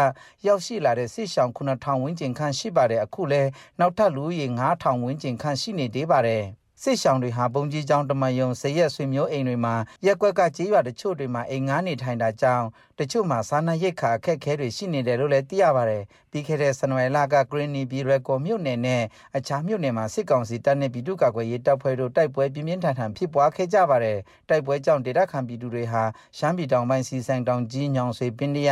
[0.47, 3.43] ရောက်ရှိလာတဲ့စစ်ဆောင်9000ဝန်းကျင်ခန့်ရှိပါတယ်။အခုလဲ
[3.81, 6.45] နောက်ထပ်လူဦးရေ9000ဝန်းကျင်ခန့်ရှိနေသေးပါတယ်။
[6.87, 9.75] စစ်ရှောင်းတွေဟာပုံကြီးကျောင်းတမယုံဇရက်ဆွေမျိုးအိမ်တွေမှာ
[10.07, 12.67] ရက်ကွက်ကကြေးရွာတချို့တွေမှာအိမ်ငားနေထိုင်တာကြောင့်
[12.99, 19.03] တချို့မှာစားနပ်ရိက္ခာအခက်အခဲတွေရှိနေတယ်လို့လည်းသိရပါတယ်။ပြီးခဲ့တဲ့ဇန်နဝါရီလကဂရင်းနီပြည်ရက်ကော်မြို့နယ်နဲ့
[19.37, 24.19] အခြားမြို့နယ်မှာစစ်ကောင်စီတပ်နဲ့ပြည်သူ့ကာကွယ်ရေးတပ်ဖွဲ့တို့တိုက်ပွဲပြင်းပြင်းထန်ထန်ဖြစ်ပွားခဲ့ကြပါတယ်။
[24.49, 26.03] တိုက်ပွဲကြောင့်ဒေသခံပြည်သူတွေဟာ
[26.39, 28.71] ရှမ်းပြည်တောင်ပိုင်းစီဆိုင်တောင်ကြီးညောင်ဆွေပင်တရ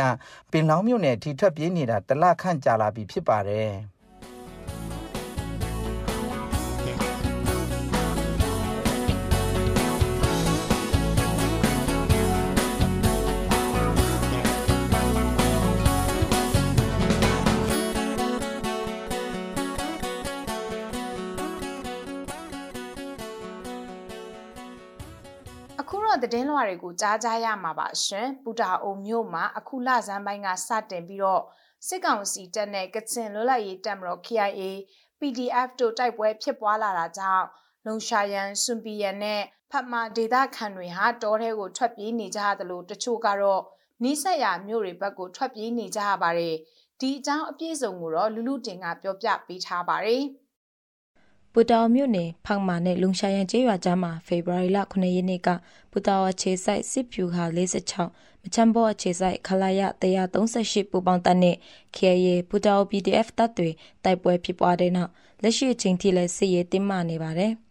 [0.51, 3.73] ပင်လောင်းမြို့နယ်ထိထွက်ပြေးနေတာတလခန့်ကြာလာပြီဖြစ်ပါတယ်။
[26.53, 31.43] လွှာတွေကိုကြားကြရမှာပါရှင်ပူတာအုံမြို့မှာအခုလဆန်းပိုင်းကစတင်ပြီးတော့
[31.87, 34.61] စစ်ကောင်စီတပ်နဲ့ကချင်လွတ်လပ်ရေးတပ်မတော် KIA
[35.19, 37.45] PDF တို့တိုက်ပွဲဖြစ်ပွားလာတာကြောင့်
[37.85, 39.41] လုံရှာယန်စွန်ပီယန်နဲ့
[39.71, 43.61] ဖတ်မာဒေတာခန်တွေဟာတောထဲကိုထွက်ပြေးနေကြသလိုတချို့ကတော့
[44.03, 46.55] နီးစက်ရမြို့တွေဘက်ကိုထွက်ပြေးနေကြရပါတယ်
[46.99, 50.23] ဒီအကြောင်းအပြည့်စုံကိုတော့လူလူတင်ကပြောပြပေးထားပါတယ်
[51.55, 55.49] ပူတာအိုမြို့နယ်ဖောက်မာနဲ့လုံရှာရန်ကျေးရွာကြားမှာဖေဖော်ဝါရီလ9ရက်နေ့က
[55.91, 57.43] ပူတာအိုခြေဆိုင်စစ်ဖြူဟာ
[57.97, 59.81] 46မချမ်ဘောအခြေဆိုင်ခလာရ
[60.31, 61.55] 138ပူပေါင်းတပ်နဲ့
[61.95, 63.69] KA ပူတာအို PDF တပ်တွေ
[64.03, 67.53] တိုက်ပွဲဖြစ်ပွားတဲ့နောက်လက်ရှိအချိန်ထိလည်းစစ်ရေးတင်းမာနေပါတယ်။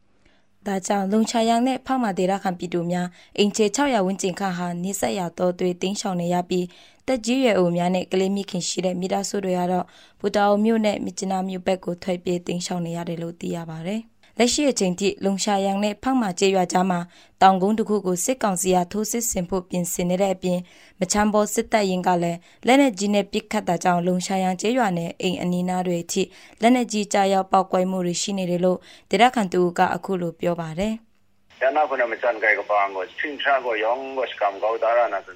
[0.67, 3.09] ဒါကြောင့်လုံချရန်နဲ့ဖောက်မာဒေရခံပြည်သူများ
[3.39, 6.67] အင်ချေ600ဝန်းကျင်ခန့်ဟာနေဆက်ရတော့တွေတင်းရှောင်နေရပြီး
[7.07, 9.87] တက်ကြီးရွယ်အိုများနဲ့ကလေးမိခင်ရှိတဲ့မိသားစုတွေကတော့
[10.21, 14.03] ဘူတာအိုမြို့နဲ့မြစ်ကျနာမြို့ဘက်ကိုထွက်ပြေးတင်းရှောင်နေရတယ်လို့သိရပါတယ်။
[14.43, 17.01] လက်ရှိအချိန်ထိလုံရှာယန်နဲ့ဖောက်မာကျေးရွာကြားမှာ
[17.43, 20.59] တောင်ကုန်းတစ်ခုကိုစစ်ကောင်စီကထိုးစစ်ဆင်ဖို့ပြင်ဆင်နေတဲ့အပြင်
[21.01, 26.23] မချမ်းဘောစစ်တပ်ရင်ကလည်းလက်နက်ကြီးနဲ့ပစ်ခတ်တာကြောင့်လုံရှာယန်ကျေးရွာနဲ့အိမ်အနီးနားတွေအထိ
[26.63, 28.79] လက်နက်ကြီးကြားရောက်ပောက်ကွဲမှုတွေရှိနေတယ်လို့
[29.11, 30.95] ဒေသခံတူကအခုလိုပြောပါတယ်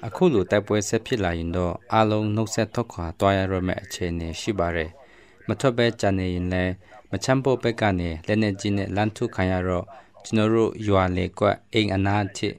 [0.07, 4.89] အခုလိုတိုက်ပွဲဆက်ဖြစ်လာရင်တော့အလုံးနှုတ်ဆက်ထွက်ခွာတွားရရမယ့်အခြေအနေရှိပါတယ်
[5.47, 6.73] မထွက်ပဲကြံနေရင်လည်း
[7.11, 9.85] မချမ်းဖို့ဘက်ကနေလက်နေကြီးနဲ့လမ်းထုခံရတော့
[10.25, 12.49] ကျွန်တော်တို့ရွာလေကွက်အိမ်အနာအထိ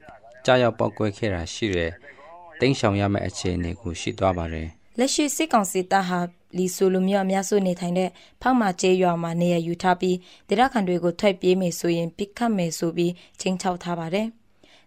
[0.45, 1.91] ကြားရောက်ပောက်ကွဲခဲ့တာရှိတယ်။
[2.59, 4.67] တင်းဆောင်ရမယ့်အခြေအနေကိုရှိသွားပါတယ်။
[4.99, 6.19] လက်ရှိစစ်ကောင်စီတပ်ဟာ
[6.57, 8.09] လီဆိုလိုမျိုးအများစုနေထိုင်တဲ့
[8.41, 10.17] ဖောက်မာကျေးရွာမှာနေရယူထားပြီး
[10.49, 14.27] ဒေသခံတွေကိုထွက်ပြေးမယ်ဆိုရင်ပြစ်ခတ်မယ်ဆိုပြီးချင်းချောက်ထားပါတယ်။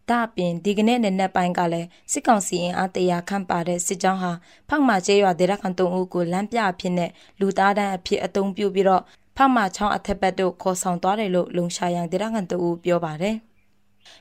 [0.08, 4.32] ဒါအပြင်ဒီကနေ့နဲ့နက်ပိုင်းကလည်းစစ်ကောင်စီအင်အားတရာခန့်ပါတဲ့စစ်ကြောင်းဟာ
[4.68, 7.10] ဖောက်မာကျေးရွာဒေသခံတုံးဦးကိုလမ်းပြအဖြစ်နဲ့
[7.40, 9.02] လူသားတန်းအဖြစ်အုံပြုပြီးတော့
[9.36, 13.36] ဖမချောင်းအထက်ဘက်တို့ခေါ်ဆောင်သွားတယ်လို့လုံရှာယန်ဒေသခံတို့ပြောပါတယ်။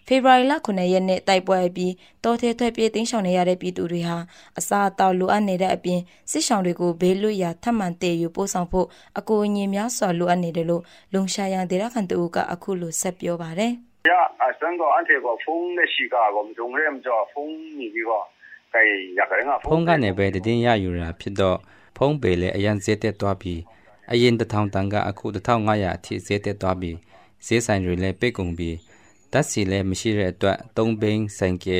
[0.07, 1.93] ဖေဖော်ဝါရီလ9ရက်နေ့တိုက်ပွဲပြီး
[2.23, 4.17] တောထဲထွက်ပြေးတင်းရှောင်နေရတဲ့ပြည်သူတွေဟာ
[4.59, 5.99] အစာအသောက်လိုအပ်နေတဲ့အပြင်
[6.31, 8.87] စစ်ရှောင်တွေကိုဘေးလွတ်ရာထပ်မံတည်ယူပို့ဆောင်ဖို့
[9.19, 10.83] အကူအညီများစွာလိုအပ်နေတယ်လို့
[11.13, 13.71] လုံရှာယန်ဒေသခံတို့ကအခုလိုဆက်ပြောပါတယ်။
[14.09, 18.25] ရအစံကအန်တေကဖုန်းနဲ့ရှိကာကမကြုံရဲမကြဖုန်းနီပြီးတော့
[18.73, 18.81] ကဲ
[19.17, 21.57] ရကရင်ကဖုန်းကနေပဲတည်င်းရယူတာဖြစ်တော့
[21.97, 22.49] ဖုန်းပေလေ
[24.11, 26.97] အရန်စက်တက်သွားပြီးအရင်တထောင်တန်ကအခု1500အထိဈေးတက်သွားပြီး
[27.45, 28.75] ဈေးဆိုင်တွေလည်းပိတ်ကုန်ပြီး
[29.31, 31.79] ဓာတ်စီလည်းမရှိတဲ့အတွက်သုံးဘင်းဆိုင်ကဲ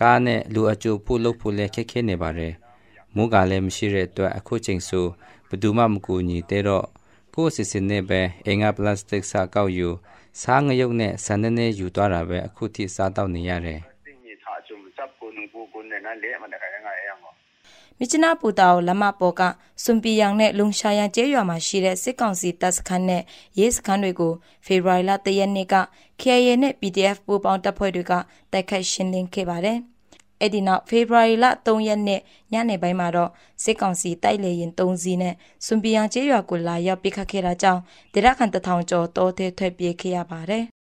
[0.00, 2.52] ကားနဲ့လူအကျိုးဖို့လုပ်ဖို့လည်းခက်ခဲနေပါတယ်။
[3.14, 5.06] မိုးကလည်းမရှိတဲ့အတွက်အခုချိန်ဆို
[5.48, 6.86] ဘယ်သူမှမကူညီတဲ့တော့
[7.34, 9.88] ကိုယ်စီစဉ်နေပဲအင်္ဂါပလတ်စတစ်စာကောက်ယူ
[10.42, 13.80] စားငရုတ်နဲ့ဆန်နေနေယူသွားတာပဲအခုထိစားတော့နေရတယ်။
[18.02, 19.42] မြစ်ချနာပူတာကိုလမပေါ်က
[19.82, 23.22] စွန်ပီယန်နဲ့လုံရှာယန်ကျေးရွာမှာရှိတဲ့စစ်ကောင်စီတပ်စခန်းနဲ့
[23.58, 24.32] ရေးစခန်းတွေကို
[24.66, 25.74] ဖေဖော်ဝါရီလ3ရက်နေ့က
[26.20, 28.12] KIA နဲ့ PDF ပူးပေါင်းတပ်ဖွဲ့တွေက
[28.52, 29.78] တိုက်ခိုက်ရှင်းလင်းခဲ့ပါတယ်။
[30.40, 32.20] အဲ့ဒီနောက်ဖေဖော်ဝါရီလ3ရက်နေ့
[32.52, 33.30] ညနေပိုင်းမှာတော့
[33.62, 35.34] စစ်ကောင်စီတိုက်လေရင်3စီးနဲ့
[35.66, 37.80] စွန်ပီယန်ကျေးရွာကိုလာရောက်ပစ်ခတ်ခဲ့တာကြောင့်
[38.14, 40.64] ဒေသခံတထောင်ကျော်တောထဲထွက်ပြေးခဲ့ရပါတယ်။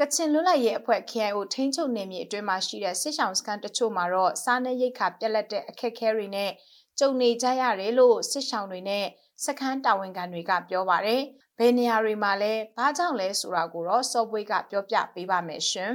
[0.00, 6.50] ကချင်လွတ်လပ်ရေးအဖွဲ့ KIO ထိန်းချုပ်နယ်မြေအတွင်းမှာရှိတဲ့စစ်ဆောင်စခန်းတချို့မှာတော့စားနပ်ရိက္ခာပြက်လက်တဲ့အခက်အခဲတွေနဲ့
[6.98, 9.04] ကြုံနေကြရတယ်လို့စစ်ဆောင်တွေနဲ့
[9.44, 11.22] စခန်းတာဝန်ခံတွေကပြောပါတယ်။
[11.58, 15.92] ဘယ်နေရာတွေမှာလဲဘာကြောင့်လဲဆိုတာကိုတော့စောပွေးကပြောပြပေးပါမယ်ရှင်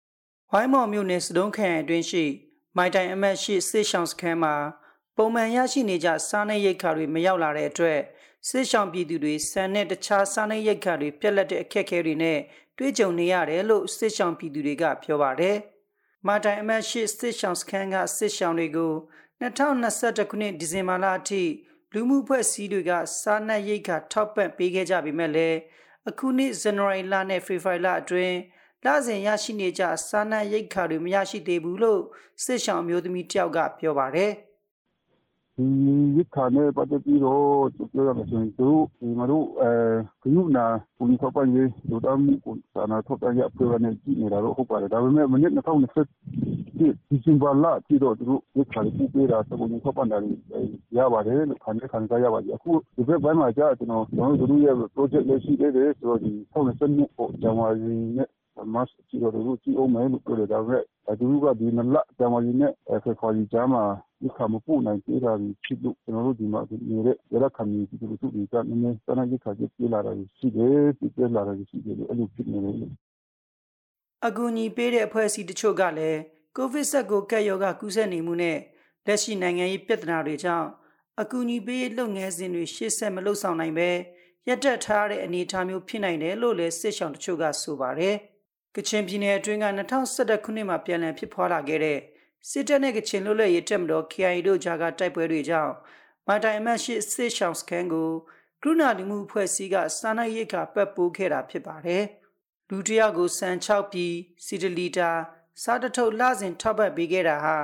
[0.50, 2.24] ။ဝိုင်းမော်မြို့နယ်စတုံးခရိုင်အတွင်းရှိ
[2.76, 4.54] မိုင်တိုင်အမတ်ရှိစစ်ဆောင်စခန်းမှာ
[5.16, 8.00] ပုံမှန်ရရှိနေကြစားနပ်ရိက္ခာတွေမရောက်လာတဲ့အတွက်
[8.48, 12.38] စစ်ဆောင်ပြည်သူတွေဆန်နဲ့တခြားစားနပ်ရိက္ခာတွေပြက်လက်တဲ့အခက်အခဲတွေနဲ့
[12.78, 15.56] တွေ့ကြုံနေရတယ်လို့စစ်ဆောင်ပြည်သူတွေကပြောပါတယ်။
[16.26, 18.92] မာတိုင်အမတ်ရှိစစ်ဆောင်စခန်းကစစ်ဆောင်တွေကို
[19.40, 21.42] 2021ခုနှစ်ဒီဇင်ဘာလအထိ
[21.92, 25.58] လူမှုဖွဲ့စည်းတွေကစားနပ်ရိက္ခာထောက်ပံ့ပေးခဲ့ကြပေမဲ့လည်း
[26.08, 28.36] အခုနှစ်ဇန်နဝါရီလနဲ့ဖေဖော်ဝါရီလအတွင်း
[28.84, 32.02] လစဉ်ရရှိနေကြစားနပ်ရိက္ခာတွေမရရှိသေးဘူးလို့
[32.44, 34.32] စစ်ဆောင်မျိုးသမီးတယောက်ကပြောပါတယ်။
[35.56, 35.66] ဒီ
[36.16, 37.44] ရစ်ခါနဲ့ပတ်သက်ပြီးတော့
[37.92, 39.70] ပြောရမယ်ဆိုရင်သူတို့ဒီငါတို့အဲ
[40.22, 40.66] ခရုနာ
[40.98, 50.18] ပုံထောက်ပံ့ရေးလူသားမှုကိုစာနာထောက်ပံ့ရအဖွဲ့ကနေကြည့်နေတာတော့ဟုတ်ပါတယ်ဒါပေမဲ့မနစ်2020ဒီဒီဇင်ဘာလအထိတော့သူတို့ရစ်ခါကိုပို့ပေးတာပုံထောက်ပံ့တာ
[50.96, 58.28] ရပါတယ်လို့ခံရခံစားရပါတယ်အခုဒီဘက်ပိုင်းမှာကြာကျွန်တော်ကျွန်တော်တို့ရဲ့ project လေးရှိသေးတယ်ဆိုတော့ဒီ2020ကိုဇန်နဝါရီနဲ့
[58.74, 60.84] မတ်ချီတော့တို့ကြည့်အောင်မယ်လို့ပြောတယ်ဒါပေမဲ့
[61.18, 63.82] သူတို့ကဒီနလဇန်နဝါရီနဲ့ဖေဖော်ဝါရီကြားမှာ
[64.22, 65.32] ဒီခါမပို့နိုင်သေးတာ
[65.64, 72.76] ဖြစ်လို့ကျွန်တော်တို့ဒီမှာနေတဲ့ရရခံမျိုးဒီလိုသူတွေကနည်းနည်းစနစ်ခါကြည့်လာတာရှိတယ်ပြည့်လာတာရှိတယ်အဲ့လိုဖြစ်နေတယ်
[74.26, 76.20] အကူအညီပေးတဲ့အဖွဲ့အစည်းတချို့ကလည်း
[76.56, 78.58] ကိုဗစ်ဆက်ကိုကက်ရောဂါကူးစက်နေမှုနဲ့
[79.06, 80.68] လက်ရှိနိုင်ငံရေးပြဿနာတွေကြောင့်
[81.20, 83.90] အကူအညီပေးလုပ်ငန်းစဉ်တွေရှေ့ဆက်မလုပ်ဆောင်နိုင်ပဲ
[84.48, 88.16] ရက်တက်ထားတဲ့အနေအထားမျိုးဖြစ်နိုင်တယ်လို့လည်းစစ်ဆောင်တချို့ကဆိုပါတယ်။
[88.76, 91.98] ကချင်ပြည်နယ်အတွင်းက2011ခုနှစ်မှာပြန်လည်ဖြစ်ပွားလာခဲ့တဲ့
[92.50, 95.72] စစ်တပ်နဲ့ကချင်လွတ်လပ်ရေးတပ်မတော် KIA တို့ကြားကတိုက်ပွဲတွေကြောင့်
[96.26, 98.10] မာတိုင်အမတ်ရှိစစ်ဆောင်စခန်းကို
[98.62, 102.04] ကရုဏာလူမှုအဖွဲ့အစည်းကစာနာရိတ်ကပတ်ပိုးခဲ့တာဖြစ်ပါတယ်။
[102.70, 104.14] လူတယောက်ကိုစံ6ပြည်
[104.44, 105.10] စီတလီတာ
[105.62, 107.56] စားတထုပ်လစဉ်ထောက်ပံ့ပေးခဲ့တာဟာ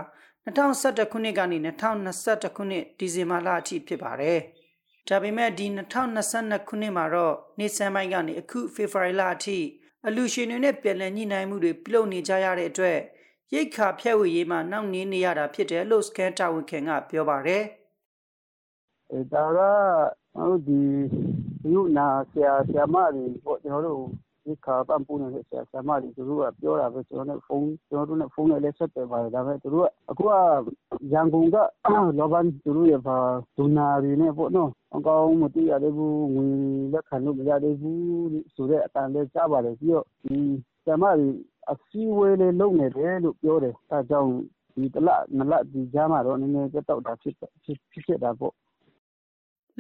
[0.47, 4.39] 2021ခုနှစ်ကနေ2021ခုနှစ်ဒီဇင်ဘာလအထိဖြစ်ပါတယ်။
[5.09, 9.59] ဒါပေမဲ့ဒီ2022ခုနှစ်မှာတော့နေဆန်ပိုင်းကနေအခုဖေဖော်ဝါရီလအထိ
[10.07, 12.99] အလူရှင်တွေနဲ့ပြည်လည်ညှိနှိုင်းမှုတွေပြုလုပ်နေကြရတဲ့အတွက်
[13.53, 17.65] ရိတ်ခါဖြဲ့ဝေရေးမှာနှောင့်နှေးနေရတာဖြစ်တယ်လို့စကန်တာဝန်ခံကပြောပါတယ်။
[19.11, 19.59] အဲဒါက
[20.37, 20.81] တို့ဒီ
[21.73, 24.05] ယူနာဆရာဆရာမတွေပေါ့ကျွန်တော်တို့
[24.51, 30.31] ဒီခါပန်ပူနေတဲ့ ဆရာ ဆရာမတွေ သူတို့က ပြောတာပဲ ကျွန်တော်နဲ့ဖုန်းကျွန်တော်တို့နဲ့ ဖုန်းနဲ့လည်း ဆက်သွယ်ပါတယ် ဒါပေမဲ့ သူတို့က အခုက
[31.13, 31.57] ရန်ကုန်က
[32.19, 33.17] လောဘန်သူတို့ရဲ့ဘာ
[33.57, 36.47] ဒူနာတွေနဲ့ပေါ့နော်အကောင်းမသိရသေးဘူး ငွေ
[36.93, 37.99] လက်ခံလို့ မရသေးဘူး
[38.55, 40.37] ဆိုတဲ့အတန်လေးကြားပါတယ် ပြီးတော့ ဒီ
[40.85, 41.29] ဆရာမတွေ
[41.71, 44.31] အစည်းအဝေးလေးလုပ်နေတယ်လို့ ပြောတယ် အဲဒါကြောင့်
[44.75, 47.35] ဒီ တလနလဒီကြားမှာတော့ နည်းနည်းကြက်တော့တာ ဖြစ်
[47.65, 48.55] ဖြစ်ဖြစ်တာပေါ့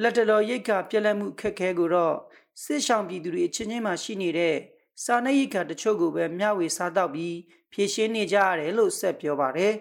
[0.02, 2.16] လက်တလောရိတ်ခါပြက်လက်မှုခက်ခဲကိုတော့
[2.62, 4.56] စစ်ဆောင်ပြည်သူတွေအချင်းချင်းမှရှိနေတဲ့
[5.04, 7.36] စာနေရိတ်ခါတချို့ကိုပဲမျှဝေစားတော့ပြီး
[7.72, 9.74] ဖြည့်ရှင်းနေကြရတယ်လို့ဆက်ပြောပါတယ်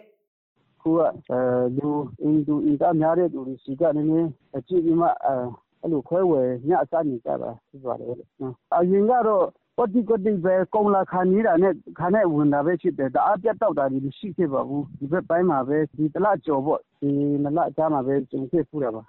[0.81, 0.99] ခုက
[1.29, 1.39] အဲ
[1.77, 1.89] လူ
[2.21, 5.33] အင်တူအင်တာများတဲ့သူတွေစီကနည်းနည်းအကြည့်ပြီးမှအဲ
[5.81, 9.45] အဲ့လိုခွဲဝယ်ညအစားနေကြတာဖြစ်ပါတယ်နော်အရင်ကတော့
[9.77, 17.09] ကတိကတိပဲကုံလာခံနေတာနဲ့ခါနဲ့ဝင်တာပဲဖြစ်တယ်တအားပြတ်တော့တာဒီရှိခဲ့ပါဘူးဒီဘက်ပိုင်းမှာပဲဒီတလကြော်ပေါ့ဒီ
[17.43, 19.03] နလအကြားမှာပဲကျုံဖြစ်ဖူးတာပါ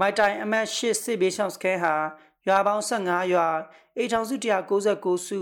[0.00, 1.94] မိုက်တိုင်အမတ်၈စစ်ဘေးရှောင်းစခဲဟာ
[2.46, 3.48] ရွာပေါင်း15ရွာ
[3.96, 4.34] အိမ်ထောင်စု
[4.82, 5.40] 169စု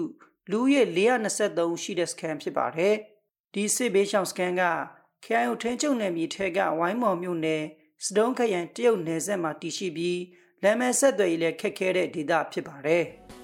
[0.50, 2.94] လူဦးရေ423ရှိတဲ့စကန်ဖြစ်ပါတယ်
[3.54, 4.62] ဒီစစ်ဘေးရှောင်းစကန်က
[5.24, 7.62] ခရိုင်ကိုထင်းကျုံနယ်မြေထဲကဝိုင်းမော်မြို့နယ်
[8.04, 10.20] စတုံးခရိုင်တရုတ်နယ်စပ်မှာတည်ရှိပြီး
[10.62, 13.04] လမ်းမဲဆက်သွယ်ရေးလည်းခက်ခဲတဲ့ဒေသဖြစ်ပါတယ်။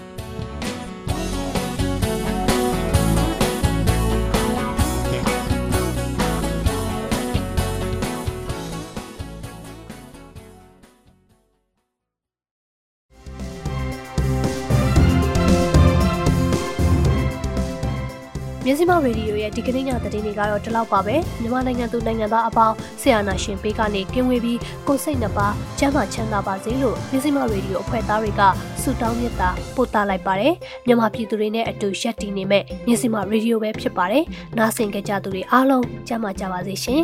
[18.65, 25.47] မြစီမရေဒီယိုရဲ့ဒီကနေ့ညသတင်းတွေကတော့ဒီလောက်ပါပဲမြန်မာနိုင်ငံသူနိုင်ငံသားအပေါင်းဆရာနာရှင်ပေးကနေကင်းဝေးပြီးကိုစိတ်နှပါ
[25.79, 28.41] ကျန်းမာချမ်းသာပါစေလို့မြစီမရေဒီယိုအဖွဲ့သားတွေက
[28.81, 30.53] ဆုတောင်းမြတ်တာပို့သလိုက်ပါတယ်
[30.85, 34.23] မြန်မာပြည်သူတွေနဲ့အတူရက်တည်နေမဲ့မြစီမရေဒီယိုပဲဖြစ်ပါတယ်
[34.57, 37.03] နားဆင်ကြကြသူတွေအားလုံးကျန်းမာကြပါစေရှင်